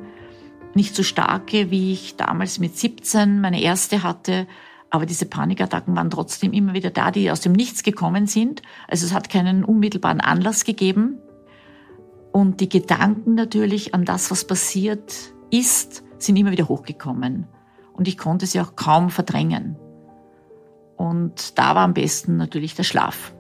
[0.75, 4.47] nicht so starke, wie ich damals mit 17 meine erste hatte.
[4.89, 8.61] Aber diese Panikattacken waren trotzdem immer wieder da, die aus dem Nichts gekommen sind.
[8.87, 11.19] Also es hat keinen unmittelbaren Anlass gegeben.
[12.31, 17.47] Und die Gedanken natürlich an das, was passiert ist, sind immer wieder hochgekommen.
[17.93, 19.77] Und ich konnte sie auch kaum verdrängen.
[20.97, 23.34] Und da war am besten natürlich der Schlaf.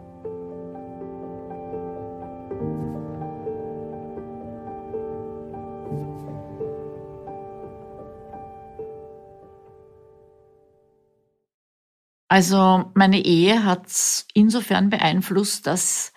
[12.27, 16.11] Also meine Ehe hat insofern beeinflusst, dass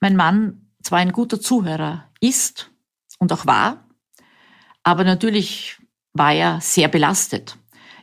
[0.00, 2.70] mein Mann zwar ein guter Zuhörer ist
[3.18, 3.86] und auch war,
[4.82, 5.78] aber natürlich
[6.12, 7.56] war er sehr belastet.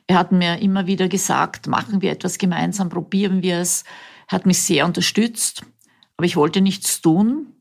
[0.08, 3.84] Er hat mir immer wieder gesagt, machen wir etwas gemeinsam, probieren wir es.
[4.28, 5.64] Hat mich sehr unterstützt,
[6.18, 7.54] aber ich wollte nichts tun.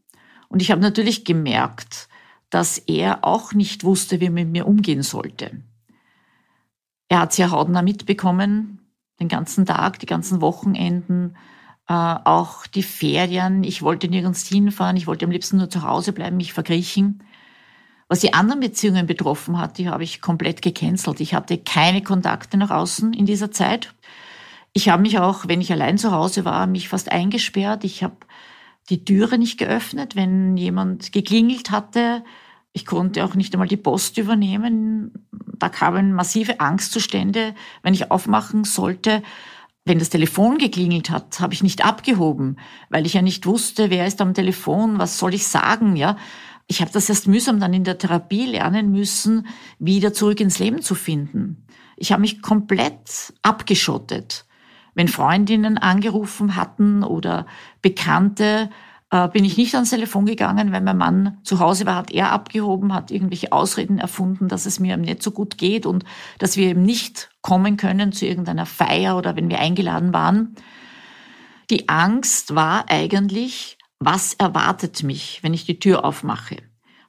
[0.48, 2.08] Und ich habe natürlich gemerkt,
[2.48, 5.62] dass er auch nicht wusste, wie er mit mir umgehen sollte.
[7.10, 8.77] Er hat sehr hautnah mitbekommen,
[9.20, 11.36] den ganzen Tag, die ganzen Wochenenden,
[11.88, 13.64] äh, auch die Ferien.
[13.64, 17.22] Ich wollte nirgends hinfahren, ich wollte am liebsten nur zu Hause bleiben, mich verkriechen.
[18.08, 21.20] Was die anderen Beziehungen betroffen hat, die habe ich komplett gecancelt.
[21.20, 23.94] Ich hatte keine Kontakte nach außen in dieser Zeit.
[24.72, 27.84] Ich habe mich auch, wenn ich allein zu Hause war, mich fast eingesperrt.
[27.84, 28.16] Ich habe
[28.88, 32.24] die Türe nicht geöffnet, wenn jemand geklingelt hatte.
[32.72, 35.28] Ich konnte auch nicht einmal die Post übernehmen.
[35.58, 39.22] Da kamen massive Angstzustände, wenn ich aufmachen sollte.
[39.84, 42.58] Wenn das Telefon geklingelt hat, habe ich nicht abgehoben,
[42.90, 46.16] weil ich ja nicht wusste, wer ist am Telefon, was soll ich sagen, ja
[46.68, 49.46] ich habe das erst mühsam dann in der Therapie lernen müssen,
[49.78, 51.66] wieder zurück ins Leben zu finden.
[51.96, 54.44] Ich habe mich komplett abgeschottet.
[54.94, 57.46] Wenn Freundinnen angerufen hatten oder
[57.80, 58.68] Bekannte,
[59.10, 62.30] äh, bin ich nicht ans Telefon gegangen, wenn mein Mann zu Hause war, hat er
[62.30, 66.04] abgehoben, hat irgendwelche Ausreden erfunden, dass es mir nicht so gut geht und
[66.38, 70.54] dass wir eben nicht kommen können zu irgendeiner Feier oder wenn wir eingeladen waren.
[71.70, 76.56] Die Angst war eigentlich, was erwartet mich, wenn ich die Tür aufmache?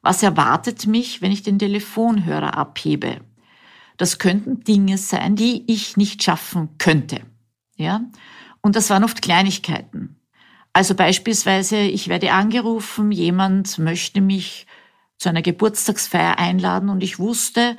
[0.02, 3.20] Was erwartet mich, wenn ich den Telefonhörer abhebe?
[3.98, 7.22] Das könnten Dinge sein, die ich nicht schaffen könnte.
[7.76, 8.02] Ja?
[8.62, 10.19] Und das waren oft Kleinigkeiten.
[10.80, 14.66] Also beispielsweise, ich werde angerufen, jemand möchte mich
[15.18, 17.76] zu einer Geburtstagsfeier einladen und ich wusste,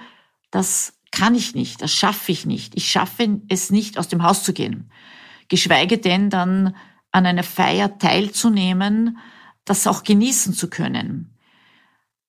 [0.50, 2.76] das kann ich nicht, das schaffe ich nicht.
[2.76, 4.90] Ich schaffe es nicht, aus dem Haus zu gehen.
[5.48, 6.76] Geschweige denn dann
[7.10, 9.16] an einer Feier teilzunehmen,
[9.64, 11.38] das auch genießen zu können.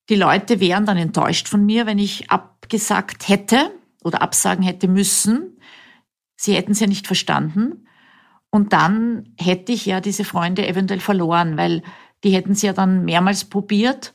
[0.08, 5.60] Die Leute wären dann enttäuscht von mir, wenn ich abgesagt hätte oder absagen hätte müssen.
[6.38, 7.88] Sie hätten es ja nicht verstanden.
[8.52, 11.82] Und dann hätte ich ja diese Freunde eventuell verloren, weil
[12.24, 14.14] die hätten es ja dann mehrmals probiert.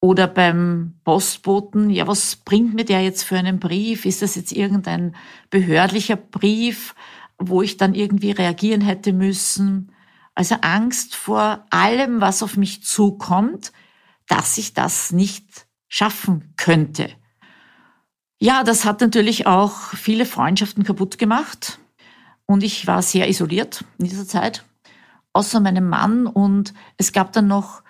[0.00, 4.04] Oder beim Postboten, ja, was bringt mir der jetzt für einen Brief?
[4.04, 5.14] Ist das jetzt irgendein
[5.50, 6.94] behördlicher Brief?
[7.38, 9.92] wo ich dann irgendwie reagieren hätte müssen.
[10.34, 13.72] Also Angst vor allem, was auf mich zukommt,
[14.28, 17.10] dass ich das nicht schaffen könnte.
[18.38, 21.78] Ja, das hat natürlich auch viele Freundschaften kaputt gemacht.
[22.46, 24.64] Und ich war sehr isoliert in dieser Zeit,
[25.32, 26.26] außer meinem Mann.
[26.26, 27.82] Und es gab dann noch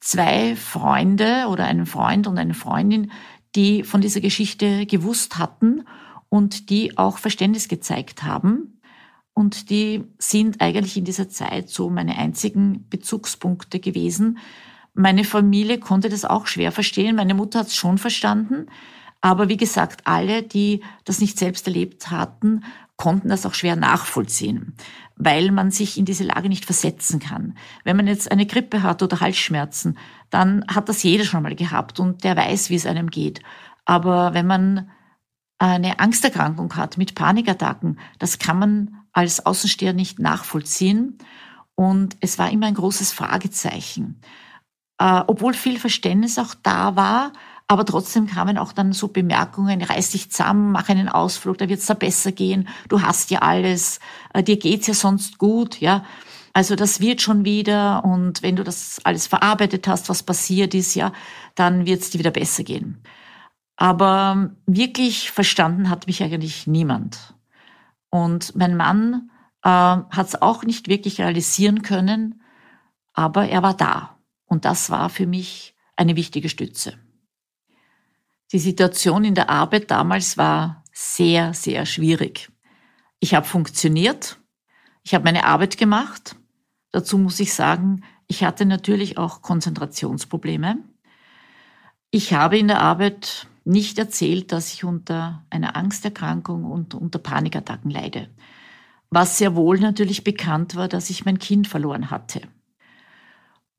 [0.00, 3.12] zwei Freunde oder einen Freund und eine Freundin,
[3.54, 5.84] die von dieser Geschichte gewusst hatten
[6.28, 8.80] und die auch Verständnis gezeigt haben.
[9.34, 14.38] Und die sind eigentlich in dieser Zeit so meine einzigen Bezugspunkte gewesen.
[14.92, 17.16] Meine Familie konnte das auch schwer verstehen.
[17.16, 18.66] Meine Mutter hat es schon verstanden.
[19.20, 22.64] Aber wie gesagt, alle, die das nicht selbst erlebt hatten,
[23.00, 24.74] konnten das auch schwer nachvollziehen,
[25.16, 27.56] weil man sich in diese Lage nicht versetzen kann.
[27.82, 29.96] Wenn man jetzt eine Grippe hat oder Halsschmerzen,
[30.28, 33.40] dann hat das jeder schon mal gehabt und der weiß, wie es einem geht.
[33.86, 34.90] Aber wenn man
[35.58, 41.16] eine Angsterkrankung hat mit Panikattacken, das kann man als Außensteher nicht nachvollziehen.
[41.74, 44.20] Und es war immer ein großes Fragezeichen.
[44.98, 47.32] Äh, obwohl viel Verständnis auch da war,
[47.70, 51.86] aber trotzdem kamen auch dann so Bemerkungen, reiß dich zusammen, mach einen Ausflug, da wird's
[51.86, 54.00] da besser gehen, du hast ja alles,
[54.34, 56.04] äh, dir geht's ja sonst gut, ja.
[56.52, 60.96] Also das wird schon wieder und wenn du das alles verarbeitet hast, was passiert ist,
[60.96, 61.12] ja,
[61.54, 63.04] dann wird's dir wieder besser gehen.
[63.76, 67.36] Aber wirklich verstanden hat mich eigentlich niemand.
[68.10, 69.30] Und mein Mann
[69.62, 72.42] äh, hat es auch nicht wirklich realisieren können,
[73.12, 74.18] aber er war da.
[74.46, 76.98] Und das war für mich eine wichtige Stütze.
[78.52, 82.50] Die Situation in der Arbeit damals war sehr, sehr schwierig.
[83.20, 84.38] Ich habe funktioniert,
[85.02, 86.36] ich habe meine Arbeit gemacht.
[86.90, 90.78] Dazu muss ich sagen, ich hatte natürlich auch Konzentrationsprobleme.
[92.10, 97.90] Ich habe in der Arbeit nicht erzählt, dass ich unter einer Angsterkrankung und unter Panikattacken
[97.90, 98.30] leide.
[99.10, 102.42] Was sehr wohl natürlich bekannt war, dass ich mein Kind verloren hatte.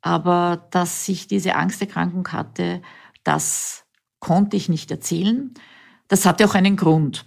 [0.01, 2.81] Aber dass ich diese Angsterkrankung hatte,
[3.23, 3.85] das
[4.21, 5.53] konnte ich nicht erzählen.
[6.07, 7.25] Das hatte auch einen Grund.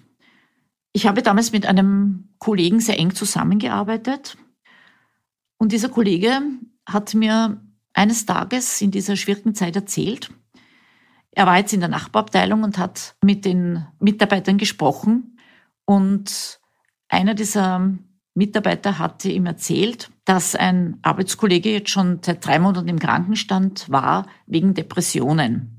[0.94, 4.38] Ich habe damals mit einem Kollegen sehr eng zusammengearbeitet.
[5.58, 6.40] Und dieser Kollege
[6.86, 7.60] hat mir
[7.92, 10.30] eines Tages in dieser schwierigen Zeit erzählt,
[11.36, 15.36] er war jetzt in der Nachbarabteilung und hat mit den Mitarbeitern gesprochen.
[15.84, 16.60] Und
[17.08, 17.92] einer dieser
[18.34, 24.26] Mitarbeiter hatte ihm erzählt, dass ein Arbeitskollege jetzt schon seit drei Monaten im Krankenstand war
[24.46, 25.73] wegen Depressionen.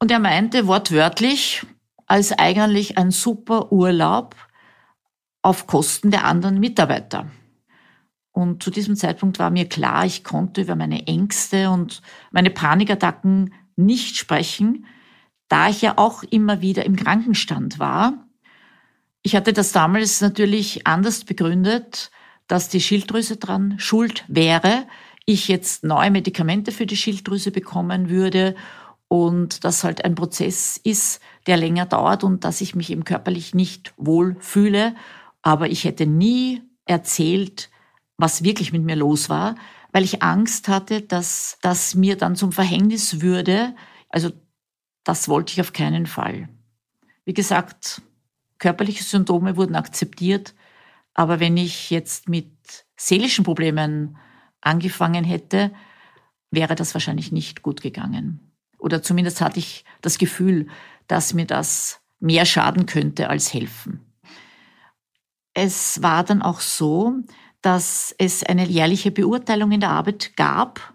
[0.00, 1.66] Und er meinte wortwörtlich,
[2.06, 4.36] als eigentlich ein super Urlaub
[5.42, 7.30] auf Kosten der anderen Mitarbeiter.
[8.32, 13.52] Und zu diesem Zeitpunkt war mir klar, ich konnte über meine Ängste und meine Panikattacken
[13.74, 14.86] nicht sprechen,
[15.48, 18.26] da ich ja auch immer wieder im Krankenstand war.
[19.22, 22.10] Ich hatte das damals natürlich anders begründet,
[22.46, 24.86] dass die Schilddrüse dran schuld wäre,
[25.26, 28.54] ich jetzt neue Medikamente für die Schilddrüse bekommen würde
[29.08, 33.54] und das halt ein Prozess ist, der länger dauert und dass ich mich eben körperlich
[33.54, 34.94] nicht wohl fühle.
[35.42, 37.70] Aber ich hätte nie erzählt,
[38.18, 39.56] was wirklich mit mir los war,
[39.92, 43.74] weil ich Angst hatte, dass das mir dann zum Verhängnis würde.
[44.10, 44.30] Also
[45.04, 46.50] das wollte ich auf keinen Fall.
[47.24, 48.02] Wie gesagt,
[48.58, 50.54] körperliche Symptome wurden akzeptiert,
[51.14, 52.50] aber wenn ich jetzt mit
[52.96, 54.18] seelischen Problemen
[54.60, 55.72] angefangen hätte,
[56.50, 58.47] wäre das wahrscheinlich nicht gut gegangen.
[58.78, 60.68] Oder zumindest hatte ich das Gefühl,
[61.06, 64.00] dass mir das mehr schaden könnte als helfen.
[65.54, 67.14] Es war dann auch so,
[67.62, 70.94] dass es eine jährliche Beurteilung in der Arbeit gab.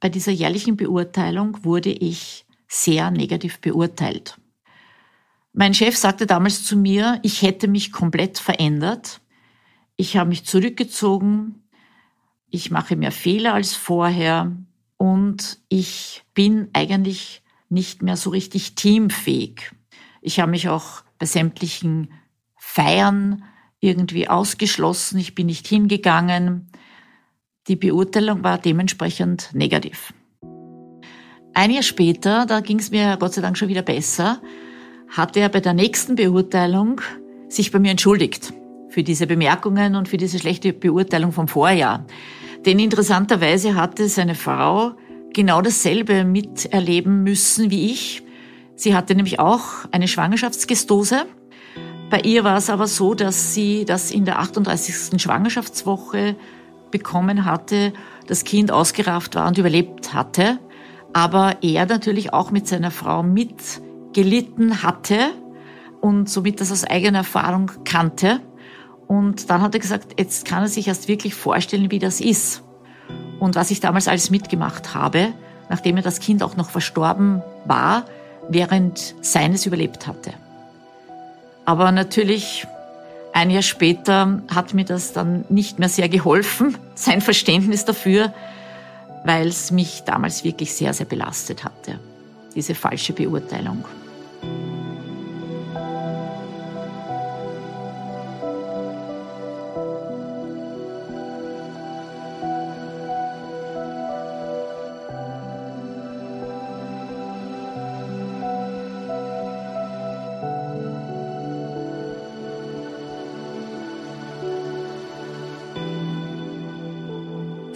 [0.00, 4.38] Bei dieser jährlichen Beurteilung wurde ich sehr negativ beurteilt.
[5.52, 9.20] Mein Chef sagte damals zu mir, ich hätte mich komplett verändert.
[9.96, 11.68] Ich habe mich zurückgezogen.
[12.50, 14.56] Ich mache mehr Fehler als vorher.
[14.98, 19.72] Und ich bin eigentlich nicht mehr so richtig teamfähig.
[20.20, 22.12] Ich habe mich auch bei sämtlichen
[22.56, 23.44] Feiern
[23.80, 26.70] irgendwie ausgeschlossen, ich bin nicht hingegangen.
[27.68, 30.12] Die Beurteilung war dementsprechend negativ.
[31.54, 34.40] Ein Jahr später, da ging es mir Gott sei Dank schon wieder besser,
[35.08, 37.00] hat er bei der nächsten Beurteilung
[37.48, 38.52] sich bei mir entschuldigt
[38.88, 42.06] für diese Bemerkungen und für diese schlechte Beurteilung vom Vorjahr.
[42.66, 44.92] Denn interessanterweise hatte seine Frau
[45.32, 48.22] genau dasselbe miterleben müssen wie ich.
[48.74, 51.26] Sie hatte nämlich auch eine Schwangerschaftsgestose
[52.10, 55.20] bei ihr war es aber so, dass sie das in der 38.
[55.20, 56.36] Schwangerschaftswoche
[56.90, 57.92] bekommen hatte,
[58.26, 60.58] das Kind ausgerafft war und überlebt hatte,
[61.12, 65.18] aber er natürlich auch mit seiner Frau mitgelitten hatte
[66.00, 68.40] und somit das aus eigener Erfahrung kannte.
[69.08, 72.62] Und dann hat er gesagt, jetzt kann er sich erst wirklich vorstellen, wie das ist.
[73.40, 75.32] Und was ich damals alles mitgemacht habe,
[75.70, 78.04] nachdem er das Kind auch noch verstorben war,
[78.48, 80.32] während seines überlebt hatte.
[81.64, 82.66] Aber natürlich,
[83.32, 88.32] ein Jahr später hat mir das dann nicht mehr sehr geholfen, sein Verständnis dafür,
[89.24, 91.98] weil es mich damals wirklich sehr, sehr belastet hatte,
[92.54, 93.84] diese falsche Beurteilung.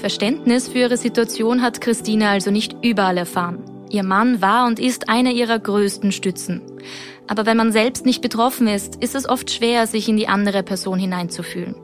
[0.02, 3.62] Verständnis für ihre Situation hat Christine also nicht überall erfahren.
[3.88, 6.60] Ihr Mann war und ist einer ihrer größten Stützen.
[7.28, 10.64] Aber wenn man selbst nicht betroffen ist, ist es oft schwer, sich in die andere
[10.64, 11.76] Person hineinzufühlen.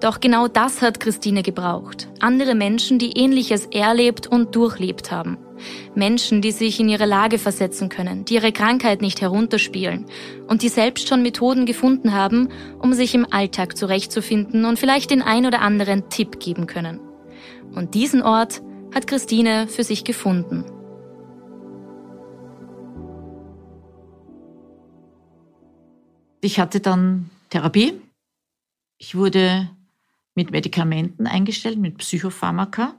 [0.00, 2.08] Doch genau das hat Christine gebraucht.
[2.20, 5.36] Andere Menschen, die ähnliches erlebt und durchlebt haben.
[5.94, 10.06] Menschen, die sich in ihre Lage versetzen können, die ihre Krankheit nicht herunterspielen
[10.46, 12.48] und die selbst schon Methoden gefunden haben,
[12.78, 17.00] um sich im Alltag zurechtzufinden und vielleicht den ein oder anderen Tipp geben können.
[17.74, 18.62] Und diesen Ort
[18.94, 20.64] hat Christine für sich gefunden.
[26.40, 28.00] Ich hatte dann Therapie.
[28.98, 29.70] Ich wurde
[30.34, 32.94] mit Medikamenten eingestellt, mit Psychopharmaka.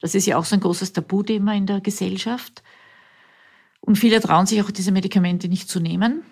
[0.00, 2.62] Das ist ja auch so ein großes Tabuthema in der Gesellschaft.
[3.80, 6.22] Und viele trauen sich auch diese Medikamente nicht zu nehmen.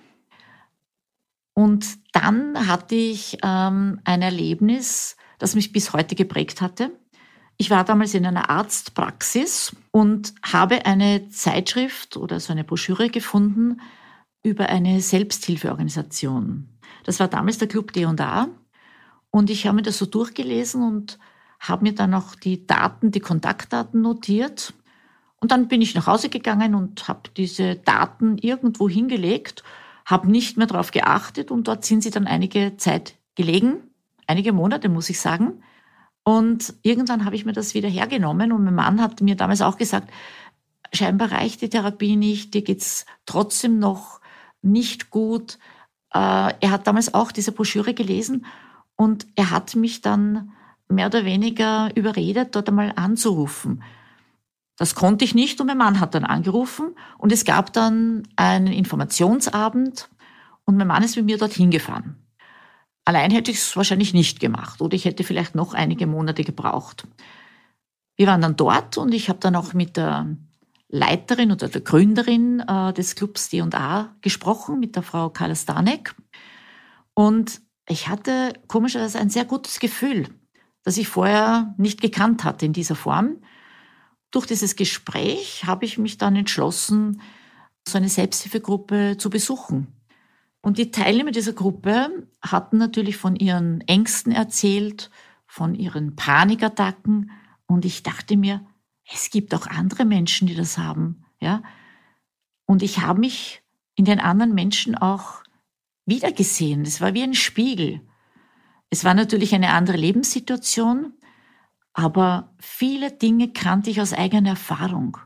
[1.55, 6.91] Und dann hatte ich ähm, ein Erlebnis, das mich bis heute geprägt hatte.
[7.61, 13.83] Ich war damals in einer Arztpraxis und habe eine Zeitschrift oder so eine Broschüre gefunden
[14.43, 16.71] über eine Selbsthilfeorganisation.
[17.05, 18.49] Das war damals der Club D&A
[19.31, 21.19] und ich habe mir das so durchgelesen und
[21.59, 24.73] habe mir dann auch die Daten, die Kontaktdaten notiert.
[25.39, 29.65] Und dann bin ich nach Hause gegangen und habe diese Daten irgendwo hingelegt,
[30.07, 33.83] habe nicht mehr darauf geachtet und dort sind sie dann einige Zeit gelegen,
[34.27, 35.63] einige Monate muss ich sagen.
[36.23, 39.79] Und irgendwann habe ich mir das wieder hergenommen und mein Mann hat mir damals auch
[39.79, 40.11] gesagt,
[40.93, 44.21] scheinbar reicht die Therapie nicht, dir geht's trotzdem noch
[44.63, 45.59] nicht gut.
[46.13, 48.45] Äh, er hat damals auch diese Broschüre gelesen
[48.97, 50.53] und er hat mich dann
[50.89, 53.83] mehr oder weniger überredet, dort einmal anzurufen.
[54.77, 58.69] Das konnte ich nicht und mein Mann hat dann angerufen und es gab dann einen
[58.69, 60.09] Informationsabend
[60.65, 62.17] und mein Mann ist mit mir dorthin gefahren.
[63.11, 67.09] Allein hätte ich es wahrscheinlich nicht gemacht oder ich hätte vielleicht noch einige Monate gebraucht.
[68.17, 70.37] Wir waren dann dort und ich habe dann auch mit der
[70.87, 76.15] Leiterin oder der Gründerin äh, des Clubs D&A gesprochen, mit der Frau Karla Stanek.
[77.13, 80.29] Und ich hatte komischerweise ein sehr gutes Gefühl,
[80.85, 83.43] das ich vorher nicht gekannt hatte in dieser Form.
[84.31, 87.21] Durch dieses Gespräch habe ich mich dann entschlossen,
[87.89, 90.00] so eine Selbsthilfegruppe zu besuchen.
[90.63, 95.11] Und die Teilnehmer dieser Gruppe hatten natürlich von ihren Ängsten erzählt,
[95.47, 97.31] von ihren Panikattacken.
[97.67, 98.65] Und ich dachte mir,
[99.11, 101.63] es gibt auch andere Menschen, die das haben, ja.
[102.67, 103.63] Und ich habe mich
[103.97, 105.43] in den anderen Menschen auch
[106.07, 106.83] wiedergesehen.
[106.83, 108.01] Es war wie ein Spiegel.
[108.91, 111.15] Es war natürlich eine andere Lebenssituation,
[111.93, 115.17] aber viele Dinge kannte ich aus eigener Erfahrung.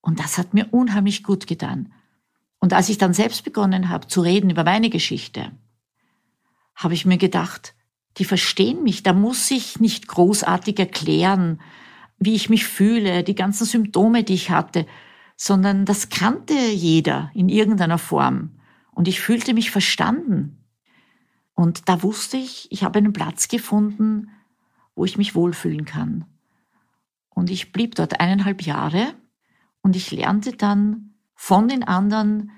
[0.00, 1.92] Und das hat mir unheimlich gut getan.
[2.62, 5.50] Und als ich dann selbst begonnen habe zu reden über meine Geschichte,
[6.76, 7.74] habe ich mir gedacht,
[8.18, 11.60] die verstehen mich, da muss ich nicht großartig erklären,
[12.20, 14.86] wie ich mich fühle, die ganzen Symptome, die ich hatte,
[15.36, 18.60] sondern das kannte jeder in irgendeiner Form.
[18.92, 20.64] Und ich fühlte mich verstanden.
[21.54, 24.30] Und da wusste ich, ich habe einen Platz gefunden,
[24.94, 26.26] wo ich mich wohlfühlen kann.
[27.28, 29.14] Und ich blieb dort eineinhalb Jahre
[29.80, 31.11] und ich lernte dann
[31.44, 32.52] von den anderen,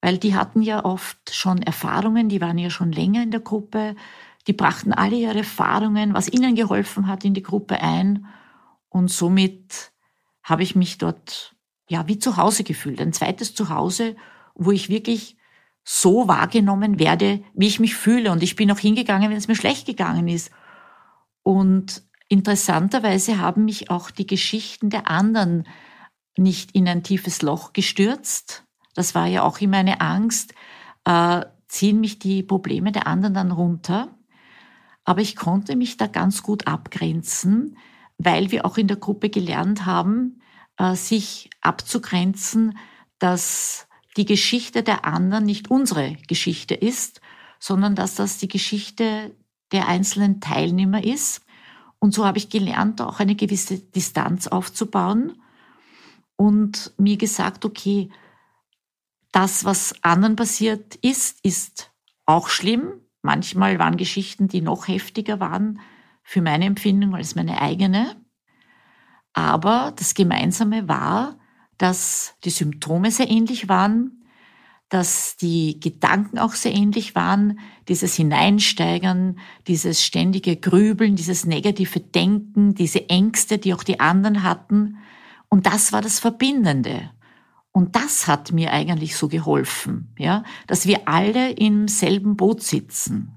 [0.00, 3.94] weil die hatten ja oft schon Erfahrungen, die waren ja schon länger in der Gruppe,
[4.46, 8.24] die brachten alle ihre Erfahrungen, was ihnen geholfen hat, in die Gruppe ein.
[8.88, 9.92] Und somit
[10.42, 11.54] habe ich mich dort
[11.90, 14.16] ja wie zu Hause gefühlt, ein zweites Zuhause,
[14.54, 15.36] wo ich wirklich
[15.84, 18.32] so wahrgenommen werde, wie ich mich fühle.
[18.32, 20.50] Und ich bin auch hingegangen, wenn es mir schlecht gegangen ist.
[21.42, 25.64] Und interessanterweise haben mich auch die Geschichten der anderen
[26.36, 28.64] nicht in ein tiefes Loch gestürzt.
[28.94, 30.54] Das war ja auch immer eine Angst.
[31.04, 34.08] Äh, ziehen mich die Probleme der anderen dann runter?
[35.04, 37.76] Aber ich konnte mich da ganz gut abgrenzen,
[38.18, 40.40] weil wir auch in der Gruppe gelernt haben,
[40.76, 42.78] äh, sich abzugrenzen,
[43.18, 47.20] dass die Geschichte der anderen nicht unsere Geschichte ist,
[47.58, 49.34] sondern dass das die Geschichte
[49.72, 51.44] der einzelnen Teilnehmer ist.
[51.98, 55.41] Und so habe ich gelernt, auch eine gewisse Distanz aufzubauen
[56.36, 58.10] und mir gesagt, okay,
[59.32, 61.90] das, was anderen passiert ist, ist
[62.26, 62.92] auch schlimm.
[63.22, 65.80] Manchmal waren Geschichten, die noch heftiger waren
[66.22, 68.16] für meine Empfindung als meine eigene.
[69.32, 71.38] Aber das Gemeinsame war,
[71.78, 74.22] dass die Symptome sehr ähnlich waren,
[74.88, 77.58] dass die Gedanken auch sehr ähnlich waren,
[77.88, 84.98] dieses Hineinsteigern, dieses ständige Grübeln, dieses negative Denken, diese Ängste, die auch die anderen hatten,
[85.52, 87.10] und das war das Verbindende.
[87.72, 93.34] Und das hat mir eigentlich so geholfen, ja, dass wir alle im selben Boot sitzen.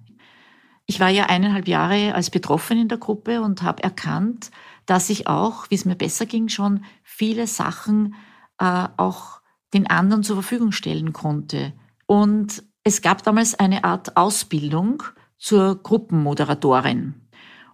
[0.86, 4.52] Ich war ja eineinhalb Jahre als Betroffene in der Gruppe und habe erkannt,
[4.86, 8.16] dass ich auch, wie es mir besser ging, schon viele Sachen
[8.60, 9.42] äh, auch
[9.74, 11.74] den anderen zur Verfügung stellen konnte.
[12.06, 15.04] Und es gab damals eine Art Ausbildung
[15.38, 17.25] zur Gruppenmoderatorin.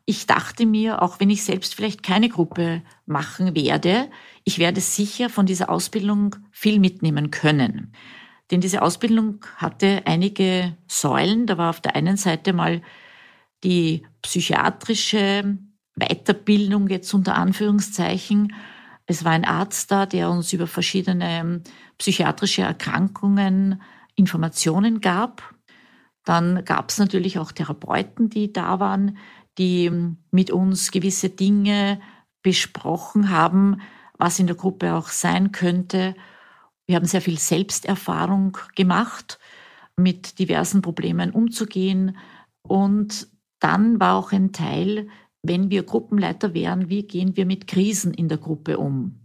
[0.05, 4.09] Ich dachte mir, auch wenn ich selbst vielleicht keine Gruppe machen werde,
[4.43, 7.93] ich werde sicher von dieser Ausbildung viel mitnehmen können.
[8.49, 11.47] Denn diese Ausbildung hatte einige Säulen.
[11.47, 12.81] Da war auf der einen Seite mal
[13.63, 15.57] die psychiatrische
[15.95, 18.53] Weiterbildung jetzt unter Anführungszeichen.
[19.05, 21.61] Es war ein Arzt da, der uns über verschiedene
[21.97, 23.81] psychiatrische Erkrankungen
[24.15, 25.53] Informationen gab.
[26.25, 29.17] Dann gab es natürlich auch Therapeuten, die da waren,
[29.57, 29.91] die
[30.31, 31.99] mit uns gewisse Dinge
[32.41, 33.81] besprochen haben,
[34.17, 36.15] was in der Gruppe auch sein könnte.
[36.87, 39.39] Wir haben sehr viel Selbsterfahrung gemacht,
[39.97, 42.17] mit diversen Problemen umzugehen.
[42.61, 43.27] Und
[43.59, 45.07] dann war auch ein Teil,
[45.43, 49.19] wenn wir Gruppenleiter wären, wie gehen wir mit Krisen in der Gruppe um?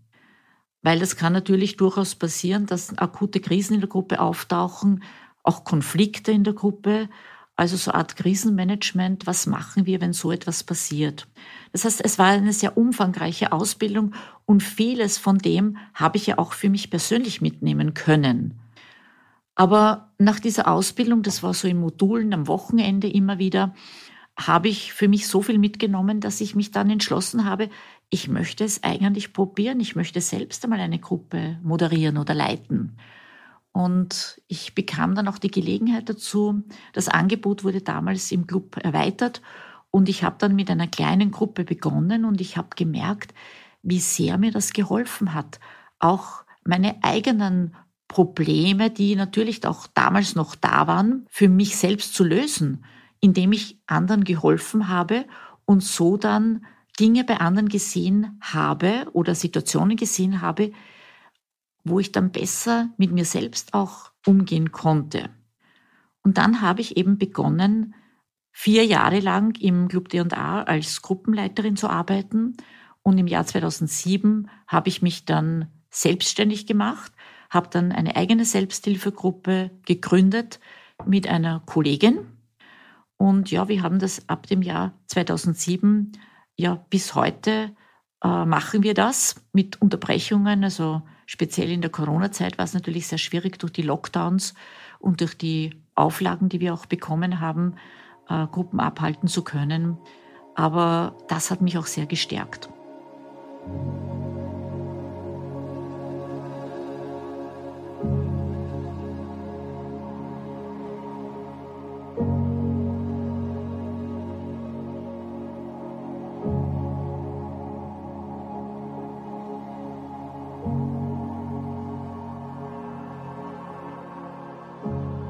[0.83, 5.03] Weil das kann natürlich durchaus passieren, dass akute Krisen in der Gruppe auftauchen,
[5.43, 7.09] auch Konflikte in der Gruppe.
[7.57, 11.27] Also so eine Art Krisenmanagement, was machen wir, wenn so etwas passiert?
[11.73, 16.39] Das heißt, es war eine sehr umfangreiche Ausbildung und vieles von dem habe ich ja
[16.39, 18.61] auch für mich persönlich mitnehmen können.
[19.55, 23.75] Aber nach dieser Ausbildung, das war so in Modulen am Wochenende immer wieder,
[24.39, 27.71] habe ich für mich so viel mitgenommen, dass ich mich dann entschlossen habe,
[28.11, 32.99] ich möchte es eigentlich probieren, ich möchte selbst einmal eine Gruppe moderieren oder leiten.
[33.77, 36.62] Und ich bekam dann auch die Gelegenheit dazu.
[36.95, 39.43] Das Angebot wurde damals im Club erweitert
[39.91, 43.35] und ich habe dann mit einer kleinen Gruppe begonnen und ich habe gemerkt,
[43.83, 45.61] wie sehr mir das geholfen hat.
[45.99, 47.77] Auch meine eigenen
[48.09, 52.83] Probleme, die natürlich auch damals noch da waren, für mich selbst zu lösen,
[53.20, 55.27] indem ich anderen geholfen habe
[55.66, 56.64] und so dann
[56.99, 60.72] Dinge bei anderen gesehen habe oder Situationen gesehen habe,
[61.89, 65.30] wo ich dann besser mit mir selbst auch umgehen konnte.
[66.22, 67.95] Und dann habe ich eben begonnen,
[68.53, 72.57] vier Jahre lang im Club D&A als Gruppenleiterin zu arbeiten.
[73.03, 77.12] Und im Jahr 2007 habe ich mich dann selbstständig gemacht,
[77.51, 80.59] habe dann eine eigene Selbsthilfegruppe gegründet
[81.05, 82.18] mit einer Kollegin.
[83.16, 86.12] Und ja, wir haben das ab dem Jahr 2007
[86.57, 87.76] ja bis heute
[88.24, 90.64] äh, machen wir das mit Unterbrechungen.
[90.64, 94.55] Also speziell in der Corona-Zeit war es natürlich sehr schwierig durch die Lockdowns
[94.99, 97.74] und durch die Auflagen, die wir auch bekommen haben,
[98.29, 99.99] äh, Gruppen abhalten zu können.
[100.55, 102.70] Aber das hat mich auch sehr gestärkt.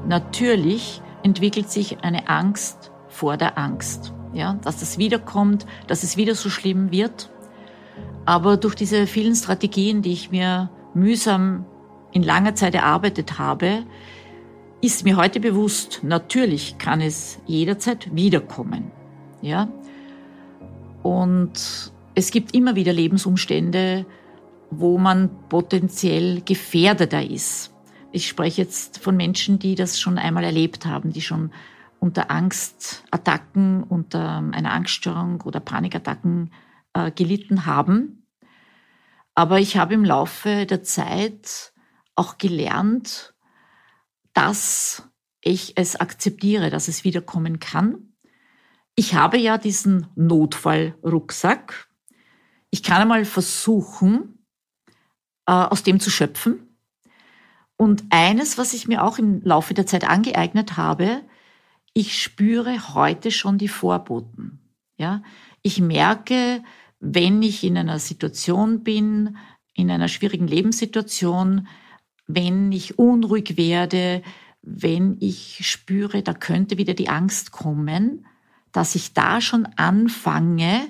[0.07, 6.33] Natürlich entwickelt sich eine Angst vor der Angst, ja, dass das wiederkommt, dass es wieder
[6.33, 7.29] so schlimm wird.
[8.25, 11.65] Aber durch diese vielen Strategien, die ich mir mühsam
[12.13, 13.83] in langer Zeit erarbeitet habe,
[14.81, 18.91] ist mir heute bewusst, natürlich kann es jederzeit wiederkommen,
[19.41, 19.67] ja.
[21.03, 24.05] Und es gibt immer wieder Lebensumstände,
[24.71, 27.73] wo man potenziell gefährdeter ist.
[28.17, 31.53] Ich spreche jetzt von Menschen, die das schon einmal erlebt haben, die schon
[31.99, 36.51] unter Angstattacken, unter einer Angststörung oder Panikattacken
[36.93, 38.25] äh, gelitten haben.
[39.35, 41.73] Aber ich habe im Laufe der Zeit
[42.15, 43.35] auch gelernt,
[44.33, 45.07] dass
[45.41, 48.13] ich es akzeptiere, dass es wiederkommen kann.
[48.95, 51.87] Ich habe ja diesen Notfallrucksack.
[52.71, 54.43] Ich kann einmal versuchen,
[55.45, 56.66] äh, aus dem zu schöpfen.
[57.77, 61.21] Und eines, was ich mir auch im Laufe der Zeit angeeignet habe,
[61.93, 64.59] ich spüre heute schon die Vorboten.
[64.97, 65.21] Ja,
[65.61, 66.63] ich merke,
[66.99, 69.37] wenn ich in einer Situation bin,
[69.75, 71.67] in einer schwierigen Lebenssituation,
[72.25, 74.23] wenn ich unruhig werde,
[74.63, 78.25] wenn ich spüre, da könnte wieder die Angst kommen,
[78.71, 80.87] dass ich da schon anfange,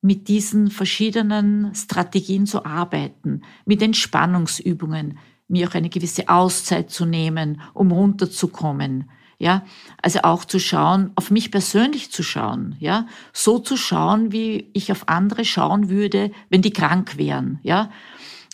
[0.00, 5.18] mit diesen verschiedenen Strategien zu arbeiten, mit Entspannungsübungen,
[5.48, 9.10] mir auch eine gewisse Auszeit zu nehmen, um runterzukommen.
[9.38, 9.64] Ja,
[10.00, 14.92] also auch zu schauen, auf mich persönlich zu schauen, ja, so zu schauen, wie ich
[14.92, 17.90] auf andere schauen würde, wenn die krank wären, ja.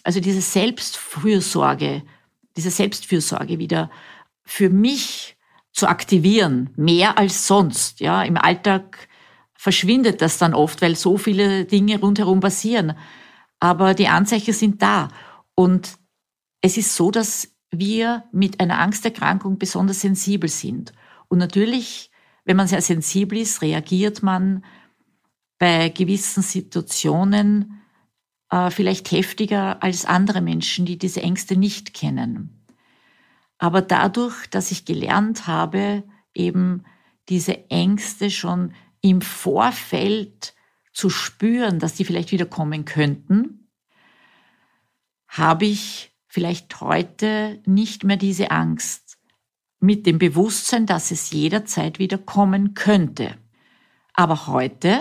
[0.04, 2.02] Also diese Selbstfürsorge,
[2.56, 3.90] diese Selbstfürsorge wieder
[4.42, 5.36] für mich
[5.70, 8.22] zu aktivieren, mehr als sonst, ja.
[8.22, 9.08] Im Alltag
[9.54, 12.94] verschwindet das dann oft, weil so viele Dinge rundherum passieren.
[13.60, 15.08] Aber die Anzeichen sind da.
[15.54, 15.99] Und
[16.60, 20.92] es ist so, dass wir mit einer Angsterkrankung besonders sensibel sind.
[21.28, 22.10] Und natürlich,
[22.44, 24.64] wenn man sehr sensibel ist, reagiert man
[25.58, 27.82] bei gewissen Situationen
[28.50, 32.66] äh, vielleicht heftiger als andere Menschen, die diese Ängste nicht kennen.
[33.58, 36.02] Aber dadurch, dass ich gelernt habe,
[36.34, 36.84] eben
[37.28, 40.54] diese Ängste schon im Vorfeld
[40.92, 43.68] zu spüren, dass die vielleicht wieder kommen könnten,
[45.28, 49.18] habe ich vielleicht heute nicht mehr diese Angst.
[49.82, 53.34] mit dem Bewusstsein, dass es jederzeit wieder kommen könnte.
[54.12, 55.00] Aber heute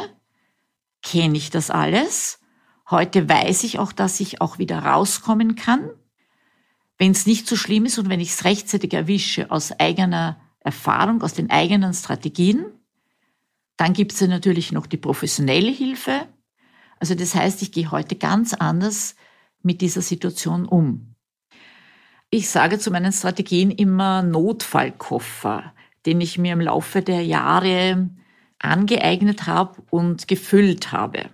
[1.02, 2.40] kenne ich das alles.
[2.90, 5.90] Heute weiß ich auch, dass ich auch wieder rauskommen kann.
[6.98, 11.22] Wenn es nicht so schlimm ist und wenn ich es rechtzeitig erwische aus eigener Erfahrung,
[11.24, 12.66] aus den eigenen Strategien,
[13.76, 16.26] dann gibt es ja natürlich noch die professionelle Hilfe.
[17.00, 19.16] Also das heißt, ich gehe heute ganz anders
[19.62, 21.16] mit dieser Situation um.
[22.32, 25.74] Ich sage zu meinen Strategien immer Notfallkoffer,
[26.06, 28.10] den ich mir im Laufe der Jahre
[28.60, 31.32] angeeignet habe und gefüllt habe.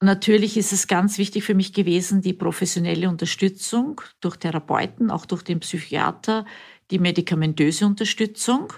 [0.00, 5.44] Natürlich ist es ganz wichtig für mich gewesen, die professionelle Unterstützung durch Therapeuten, auch durch
[5.44, 6.46] den Psychiater,
[6.90, 8.72] die medikamentöse Unterstützung.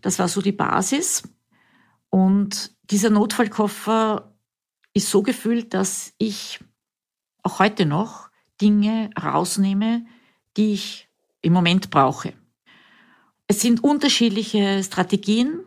[0.00, 1.24] Das war so die Basis.
[2.10, 4.32] Und dieser Notfallkoffer
[4.94, 6.60] ist so gefüllt, dass ich
[7.42, 10.06] auch heute noch Dinge rausnehme,
[10.58, 11.08] die ich
[11.40, 12.34] im Moment brauche.
[13.46, 15.60] Es sind unterschiedliche Strategien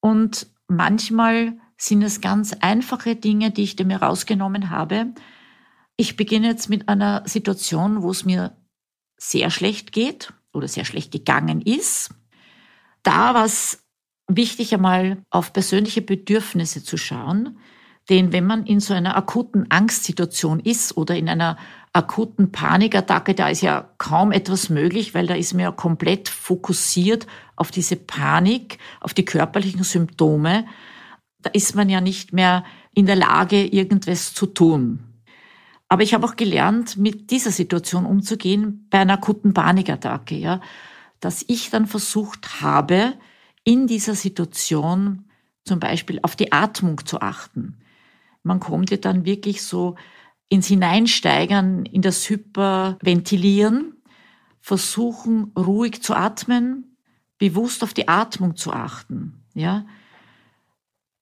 [0.00, 5.14] und manchmal sind es ganz einfache Dinge, die ich mir rausgenommen habe.
[5.96, 8.56] Ich beginne jetzt mit einer Situation, wo es mir
[9.16, 12.10] sehr schlecht geht oder sehr schlecht gegangen ist.
[13.02, 13.82] Da war es
[14.26, 17.58] wichtig, einmal auf persönliche Bedürfnisse zu schauen.
[18.08, 21.56] Denn wenn man in so einer akuten Angstsituation ist oder in einer
[21.92, 27.26] akuten Panikattacke, da ist ja kaum etwas möglich, weil da ist man ja komplett fokussiert
[27.56, 30.66] auf diese Panik, auf die körperlichen Symptome.
[31.42, 35.00] Da ist man ja nicht mehr in der Lage, irgendwas zu tun.
[35.88, 40.60] Aber ich habe auch gelernt, mit dieser Situation umzugehen bei einer akuten Panikattacke, ja,
[41.20, 43.14] dass ich dann versucht habe,
[43.64, 45.24] in dieser Situation
[45.64, 47.78] zum Beispiel auf die Atmung zu achten.
[48.46, 49.96] Man kommt ja dann wirklich so
[50.48, 53.96] ins Hineinsteigern, in das Hyperventilieren,
[54.60, 56.96] versuchen ruhig zu atmen,
[57.38, 59.84] bewusst auf die Atmung zu achten, ja.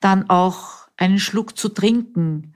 [0.01, 2.55] Dann auch einen Schluck zu trinken.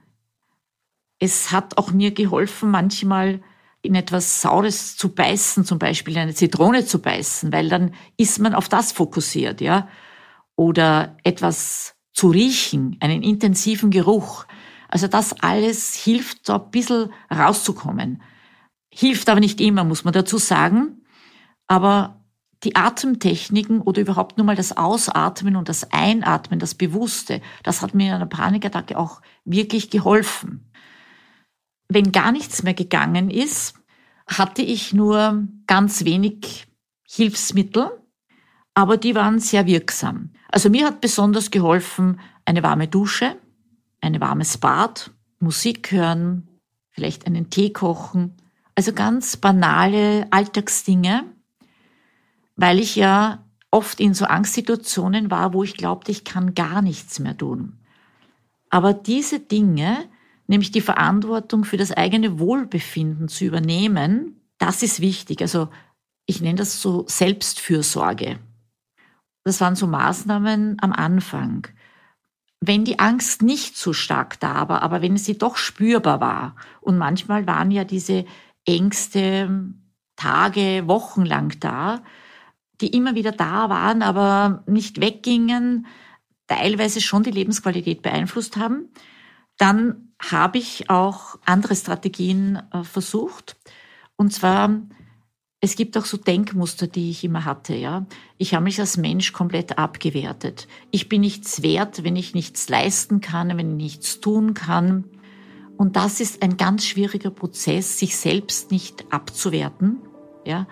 [1.17, 3.41] Es hat auch mir geholfen, manchmal
[3.81, 8.53] in etwas Saures zu beißen, zum Beispiel eine Zitrone zu beißen, weil dann ist man
[8.53, 9.87] auf das fokussiert, ja.
[10.55, 14.45] Oder etwas zu riechen, einen intensiven Geruch.
[14.89, 18.21] Also das alles hilft, da ein bisschen rauszukommen.
[18.93, 21.05] Hilft aber nicht immer, muss man dazu sagen.
[21.67, 22.23] Aber
[22.63, 27.93] die Atemtechniken oder überhaupt nur mal das Ausatmen und das Einatmen, das Bewusste, das hat
[27.93, 30.69] mir in einer Panikattacke auch wirklich geholfen
[31.89, 33.73] wenn gar nichts mehr gegangen ist,
[34.27, 36.67] hatte ich nur ganz wenig
[37.07, 37.89] Hilfsmittel,
[38.75, 40.31] aber die waren sehr wirksam.
[40.49, 43.35] Also mir hat besonders geholfen eine warme Dusche,
[44.01, 46.47] ein warmes Bad, Musik hören,
[46.91, 48.35] vielleicht einen Tee kochen,
[48.75, 51.23] also ganz banale Alltagsdinge,
[52.55, 57.19] weil ich ja oft in so Angstsituationen war, wo ich glaubte, ich kann gar nichts
[57.19, 57.77] mehr tun.
[58.69, 60.07] Aber diese Dinge
[60.49, 65.41] nämlich die Verantwortung für das eigene Wohlbefinden zu übernehmen, das ist wichtig.
[65.41, 65.69] Also
[66.25, 68.39] ich nenne das so Selbstfürsorge.
[69.43, 71.67] Das waren so Maßnahmen am Anfang.
[72.61, 76.97] Wenn die Angst nicht so stark da war, aber wenn sie doch spürbar war, und
[76.97, 78.25] manchmal waren ja diese
[78.65, 79.73] Ängste
[80.15, 82.03] Tage, Wochen lang da,
[82.81, 85.87] die immer wieder da waren, aber nicht weggingen,
[86.47, 88.89] teilweise schon die Lebensqualität beeinflusst haben,
[89.57, 93.55] dann habe ich auch andere Strategien äh, versucht.
[94.15, 94.81] Und zwar,
[95.61, 98.05] es gibt auch so Denkmuster, die ich immer hatte, ja.
[98.37, 100.67] Ich habe mich als Mensch komplett abgewertet.
[100.89, 105.03] Ich bin nichts wert, wenn ich nichts leisten kann, wenn ich nichts tun kann.
[105.75, 109.97] Und das ist ein ganz schwieriger Prozess, sich selbst nicht abzuwerten,
[110.45, 110.67] ja.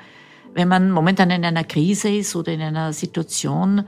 [0.53, 3.85] Wenn man momentan in einer Krise ist oder in einer Situation,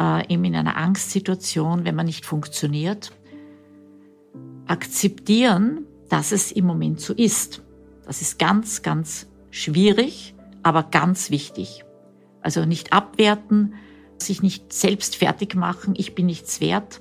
[0.00, 3.12] äh, eben in einer Angstsituation, wenn man nicht funktioniert,
[4.66, 7.62] akzeptieren, dass es im Moment so ist.
[8.06, 11.84] Das ist ganz, ganz schwierig, aber ganz wichtig.
[12.40, 13.74] Also nicht abwerten,
[14.18, 17.00] sich nicht selbst fertig machen, ich bin nichts wert.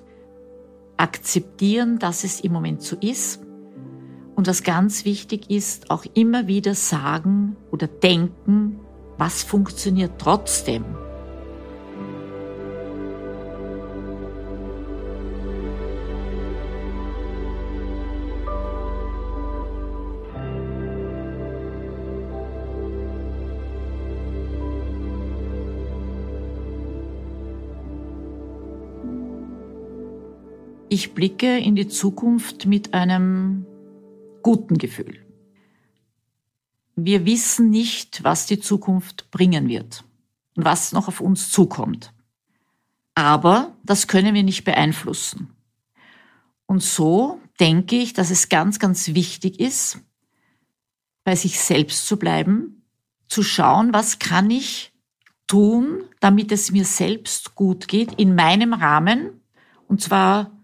[0.97, 3.41] Akzeptieren, dass es im Moment so ist.
[4.36, 8.80] Und was ganz wichtig ist, auch immer wieder sagen oder denken,
[9.18, 10.86] was funktioniert trotzdem.
[30.90, 33.66] Ich blicke in die Zukunft mit einem
[34.42, 35.24] guten Gefühl.
[36.96, 40.04] Wir wissen nicht, was die Zukunft bringen wird.
[40.56, 42.12] und was noch auf uns zukommt.
[43.16, 45.56] Aber das können wir nicht beeinflussen.
[46.66, 50.00] Und so denke ich, dass es ganz, ganz wichtig ist,
[51.24, 52.84] bei sich selbst zu bleiben,
[53.30, 54.92] zu schauen, was kann ich
[55.48, 59.42] tun, damit es mir selbst gut geht, in meinem Rahmen,
[59.88, 60.59] und zwar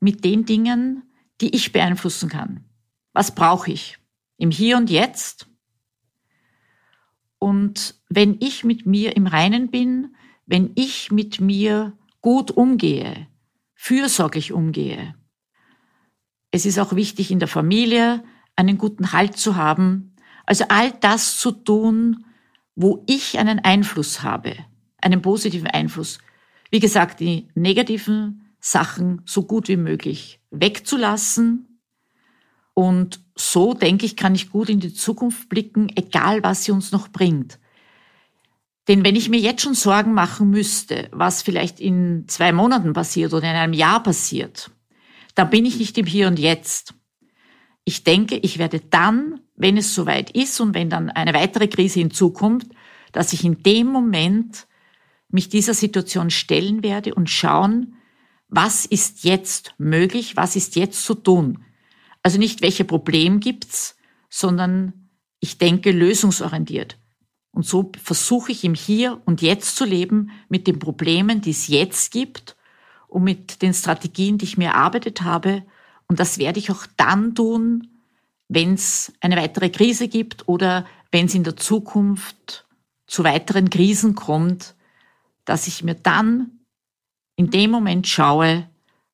[0.00, 1.02] mit den Dingen,
[1.40, 2.64] die ich beeinflussen kann.
[3.12, 3.98] Was brauche ich?
[4.36, 5.48] Im Hier und Jetzt.
[7.38, 10.14] Und wenn ich mit mir im Reinen bin,
[10.46, 13.28] wenn ich mit mir gut umgehe,
[13.74, 15.14] fürsorglich umgehe.
[16.50, 18.22] Es ist auch wichtig in der Familie
[18.56, 20.16] einen guten Halt zu haben.
[20.44, 22.24] Also all das zu tun,
[22.74, 24.56] wo ich einen Einfluss habe,
[25.00, 26.18] einen positiven Einfluss.
[26.70, 31.80] Wie gesagt, die negativen Sachen so gut wie möglich wegzulassen.
[32.74, 36.92] Und so, denke ich, kann ich gut in die Zukunft blicken, egal was sie uns
[36.92, 37.58] noch bringt.
[38.88, 43.32] Denn wenn ich mir jetzt schon Sorgen machen müsste, was vielleicht in zwei Monaten passiert
[43.32, 44.70] oder in einem Jahr passiert,
[45.34, 46.94] dann bin ich nicht im Hier und Jetzt.
[47.84, 52.00] Ich denke, ich werde dann, wenn es soweit ist und wenn dann eine weitere Krise
[52.00, 52.66] hinzukommt,
[53.12, 54.66] dass ich in dem Moment
[55.28, 57.96] mich dieser Situation stellen werde und schauen,
[58.50, 61.64] was ist jetzt möglich, was ist jetzt zu tun.
[62.22, 63.96] Also nicht, welche Problem gibt's,
[64.28, 65.08] sondern
[65.40, 66.98] ich denke lösungsorientiert.
[67.52, 71.68] Und so versuche ich im Hier und Jetzt zu leben mit den Problemen, die es
[71.68, 72.56] jetzt gibt
[73.08, 75.64] und mit den Strategien, die ich mir erarbeitet habe.
[76.06, 77.88] Und das werde ich auch dann tun,
[78.48, 82.66] wenn es eine weitere Krise gibt oder wenn es in der Zukunft
[83.06, 84.74] zu weiteren Krisen kommt,
[85.44, 86.59] dass ich mir dann
[87.40, 88.68] in dem Moment schaue,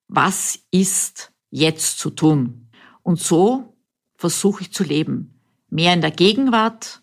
[0.09, 2.67] was ist jetzt zu tun.
[3.05, 3.77] Und so
[4.17, 5.39] versuche ich zu leben.
[5.71, 7.03] Mehr in der Gegenwart.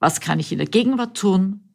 [0.00, 1.72] Was kann ich in der Gegenwart tun?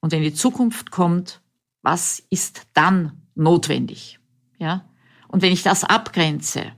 [0.00, 1.42] Und wenn die Zukunft kommt,
[1.82, 4.20] was ist dann notwendig?
[4.58, 4.88] Ja?
[5.28, 6.72] Und wenn ich das abgrenze,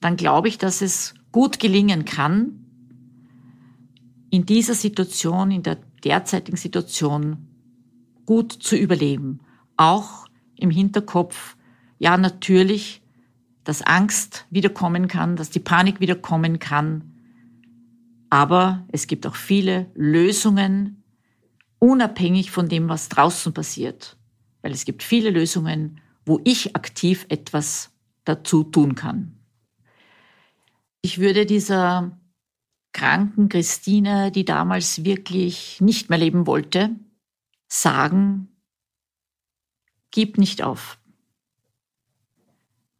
[0.00, 2.66] dann glaube ich, dass es gut gelingen kann,
[4.28, 7.46] in dieser Situation, in der derzeitigen Situation
[8.26, 9.38] gut zu überleben
[9.76, 11.56] auch im Hinterkopf,
[11.98, 13.02] ja natürlich,
[13.64, 17.14] dass Angst wiederkommen kann, dass die Panik wiederkommen kann.
[18.30, 21.04] Aber es gibt auch viele Lösungen,
[21.78, 24.16] unabhängig von dem, was draußen passiert.
[24.62, 27.90] Weil es gibt viele Lösungen, wo ich aktiv etwas
[28.24, 29.38] dazu tun kann.
[31.02, 32.18] Ich würde dieser
[32.92, 36.94] kranken Christine, die damals wirklich nicht mehr leben wollte,
[37.68, 38.51] sagen,
[40.12, 41.00] Gib nicht auf.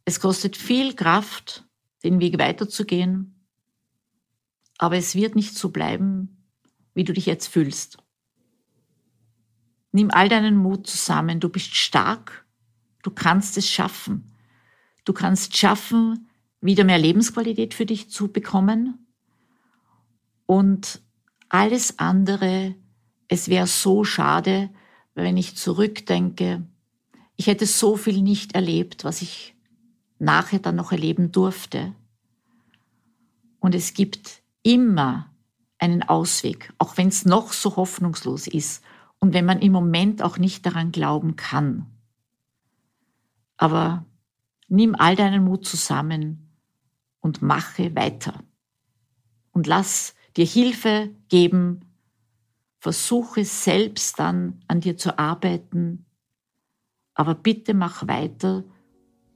[0.04, 1.64] Es kostet viel Kraft,
[2.02, 3.46] den Weg weiterzugehen,
[4.78, 6.48] aber es wird nicht so bleiben,
[6.94, 7.98] wie du dich jetzt fühlst.
[9.92, 12.44] Nimm all deinen Mut zusammen, du bist stark,
[13.04, 14.32] du kannst es schaffen.
[15.04, 16.28] Du kannst schaffen,
[16.60, 19.06] wieder mehr Lebensqualität für dich zu bekommen
[20.46, 21.02] und
[21.48, 22.74] alles andere,
[23.28, 24.70] es wäre so schade,
[25.14, 26.66] wenn ich zurückdenke,
[27.42, 29.56] ich hätte so viel nicht erlebt, was ich
[30.20, 31.92] nachher dann noch erleben durfte.
[33.58, 35.28] Und es gibt immer
[35.76, 38.84] einen Ausweg, auch wenn es noch so hoffnungslos ist
[39.18, 41.86] und wenn man im Moment auch nicht daran glauben kann.
[43.56, 44.06] Aber
[44.68, 46.48] nimm all deinen Mut zusammen
[47.18, 48.44] und mache weiter.
[49.50, 51.80] Und lass dir Hilfe geben,
[52.78, 56.06] versuche selbst dann an dir zu arbeiten,
[57.14, 58.64] aber bitte mach weiter.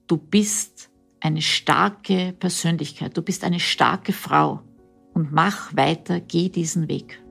[0.06, 4.62] Du bist eine starke Persönlichkeit, du bist eine starke Frau
[5.14, 7.22] und mach weiter, geh diesen Weg.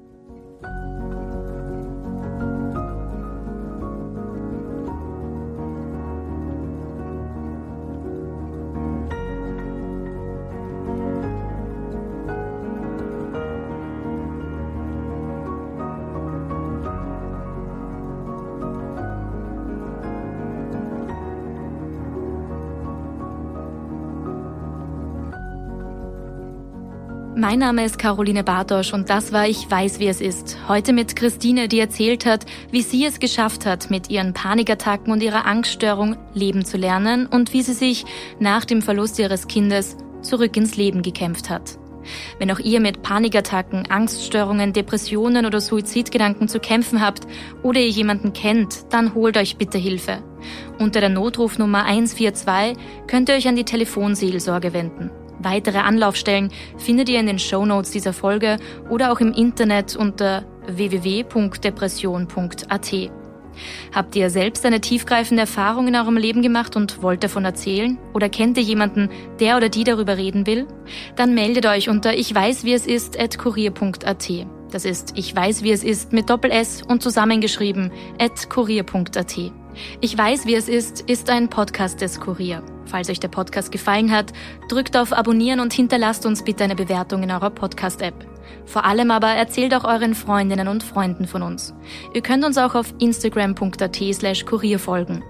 [27.38, 30.58] Mein Name ist Caroline Bartosch und das war Ich weiß, wie es ist.
[30.70, 35.22] Heute mit Christine, die erzählt hat, wie sie es geschafft hat, mit ihren Panikattacken und
[35.22, 38.06] ihrer Angststörung leben zu lernen und wie sie sich
[38.40, 41.78] nach dem Verlust ihres Kindes zurück ins Leben gekämpft hat.
[42.40, 47.28] Wenn auch ihr mit Panikattacken, Angststörungen, Depressionen oder Suizidgedanken zu kämpfen habt
[47.64, 50.24] oder ihr jemanden kennt, dann holt euch bitte Hilfe.
[50.80, 52.78] Unter der Notrufnummer 142
[53.08, 55.12] könnt ihr euch an die Telefonseelsorge wenden.
[55.40, 58.58] Weitere Anlaufstellen findet ihr in den Show Notes dieser Folge
[58.90, 62.96] oder auch im Internet unter www.depression.at.
[63.94, 67.98] Habt ihr selbst eine tiefgreifende Erfahrung in eurem Leben gemacht und wollt davon erzählen?
[68.14, 69.10] Oder kennt ihr jemanden,
[69.40, 70.68] der oder die darüber reden will?
[71.16, 74.32] Dann meldet euch unter ich weiß wie es ist at kurier.at.
[74.72, 79.52] Das ist ich weiß wie es ist mit Doppel S und zusammengeschrieben at kurier.at.
[80.02, 82.64] Ich weiß wie es ist ist ein Podcast des Kurier.
[82.86, 84.32] Falls euch der Podcast gefallen hat,
[84.70, 88.14] drückt auf Abonnieren und hinterlasst uns bitte eine Bewertung in eurer Podcast-App.
[88.66, 91.74] Vor allem aber erzählt auch euren Freundinnen und Freunden von uns.
[92.14, 95.24] Ihr könnt uns auch auf instagram.at slash kurier folgen.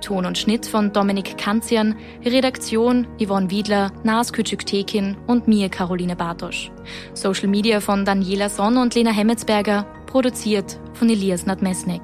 [0.00, 6.70] Ton und Schnitt von Dominik Kanzian, Redaktion Yvonne Wiedler, Nas Küçük-Tekin und mir Caroline Bartosch.
[7.14, 12.02] Social Media von Daniela Sonn und Lena Hemmetsberger, produziert von Elias Nadmesnik.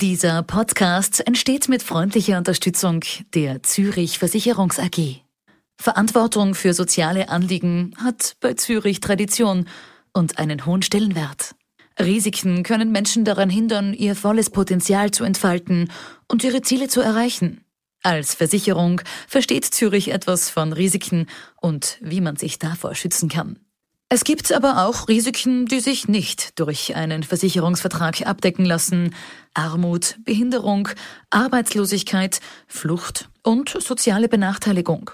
[0.00, 5.20] Dieser Podcast entsteht mit freundlicher Unterstützung der Zürich Versicherungs AG.
[5.76, 9.68] Verantwortung für soziale Anliegen hat bei Zürich Tradition
[10.14, 11.54] und einen hohen Stellenwert.
[11.98, 15.90] Risiken können Menschen daran hindern, ihr volles Potenzial zu entfalten
[16.28, 17.62] und ihre Ziele zu erreichen.
[18.02, 21.26] Als Versicherung versteht Zürich etwas von Risiken
[21.60, 23.58] und wie man sich davor schützen kann.
[24.12, 29.14] Es gibt aber auch Risiken, die sich nicht durch einen Versicherungsvertrag abdecken lassen.
[29.54, 30.88] Armut, Behinderung,
[31.30, 35.12] Arbeitslosigkeit, Flucht und soziale Benachteiligung.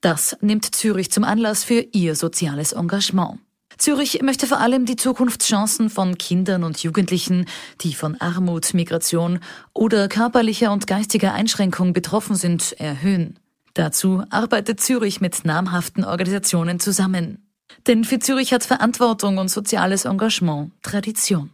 [0.00, 3.38] Das nimmt Zürich zum Anlass für ihr soziales Engagement.
[3.78, 7.46] Zürich möchte vor allem die Zukunftschancen von Kindern und Jugendlichen,
[7.82, 9.38] die von Armut, Migration
[9.72, 13.38] oder körperlicher und geistiger Einschränkung betroffen sind, erhöhen.
[13.74, 17.45] Dazu arbeitet Zürich mit namhaften Organisationen zusammen.
[17.86, 21.50] Denn für Zürich hat Verantwortung und soziales Engagement Tradition.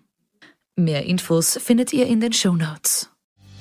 [0.76, 3.10] Mehr Infos findet ihr in den Show Notes.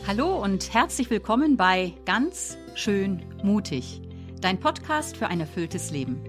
[0.07, 4.01] Hallo und herzlich willkommen bei Ganz schön mutig,
[4.41, 6.23] dein Podcast für ein erfülltes Leben.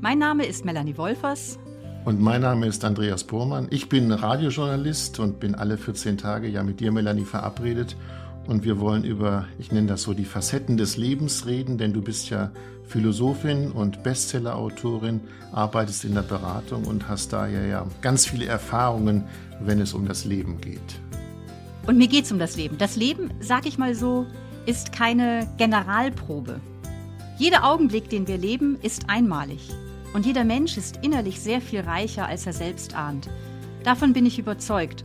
[0.00, 1.58] Mein Name ist Melanie Wolfers.
[2.04, 3.66] Und mein Name ist Andreas Bormann.
[3.70, 7.96] Ich bin Radiojournalist und bin alle 14 Tage ja mit dir, Melanie, verabredet.
[8.48, 12.00] Und wir wollen über, ich nenne das so, die Facetten des Lebens reden, denn du
[12.00, 12.50] bist ja
[12.86, 15.20] Philosophin und Bestsellerautorin,
[15.52, 19.24] arbeitest in der Beratung und hast daher ja ganz viele Erfahrungen,
[19.60, 20.80] wenn es um das Leben geht.
[21.86, 22.78] Und mir geht es um das Leben.
[22.78, 24.24] Das Leben, sag ich mal so,
[24.64, 26.58] ist keine Generalprobe.
[27.36, 29.68] Jeder Augenblick, den wir leben, ist einmalig.
[30.14, 33.28] Und jeder Mensch ist innerlich sehr viel reicher, als er selbst ahnt.
[33.84, 35.04] Davon bin ich überzeugt.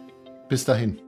[0.51, 0.99] Bis dahin.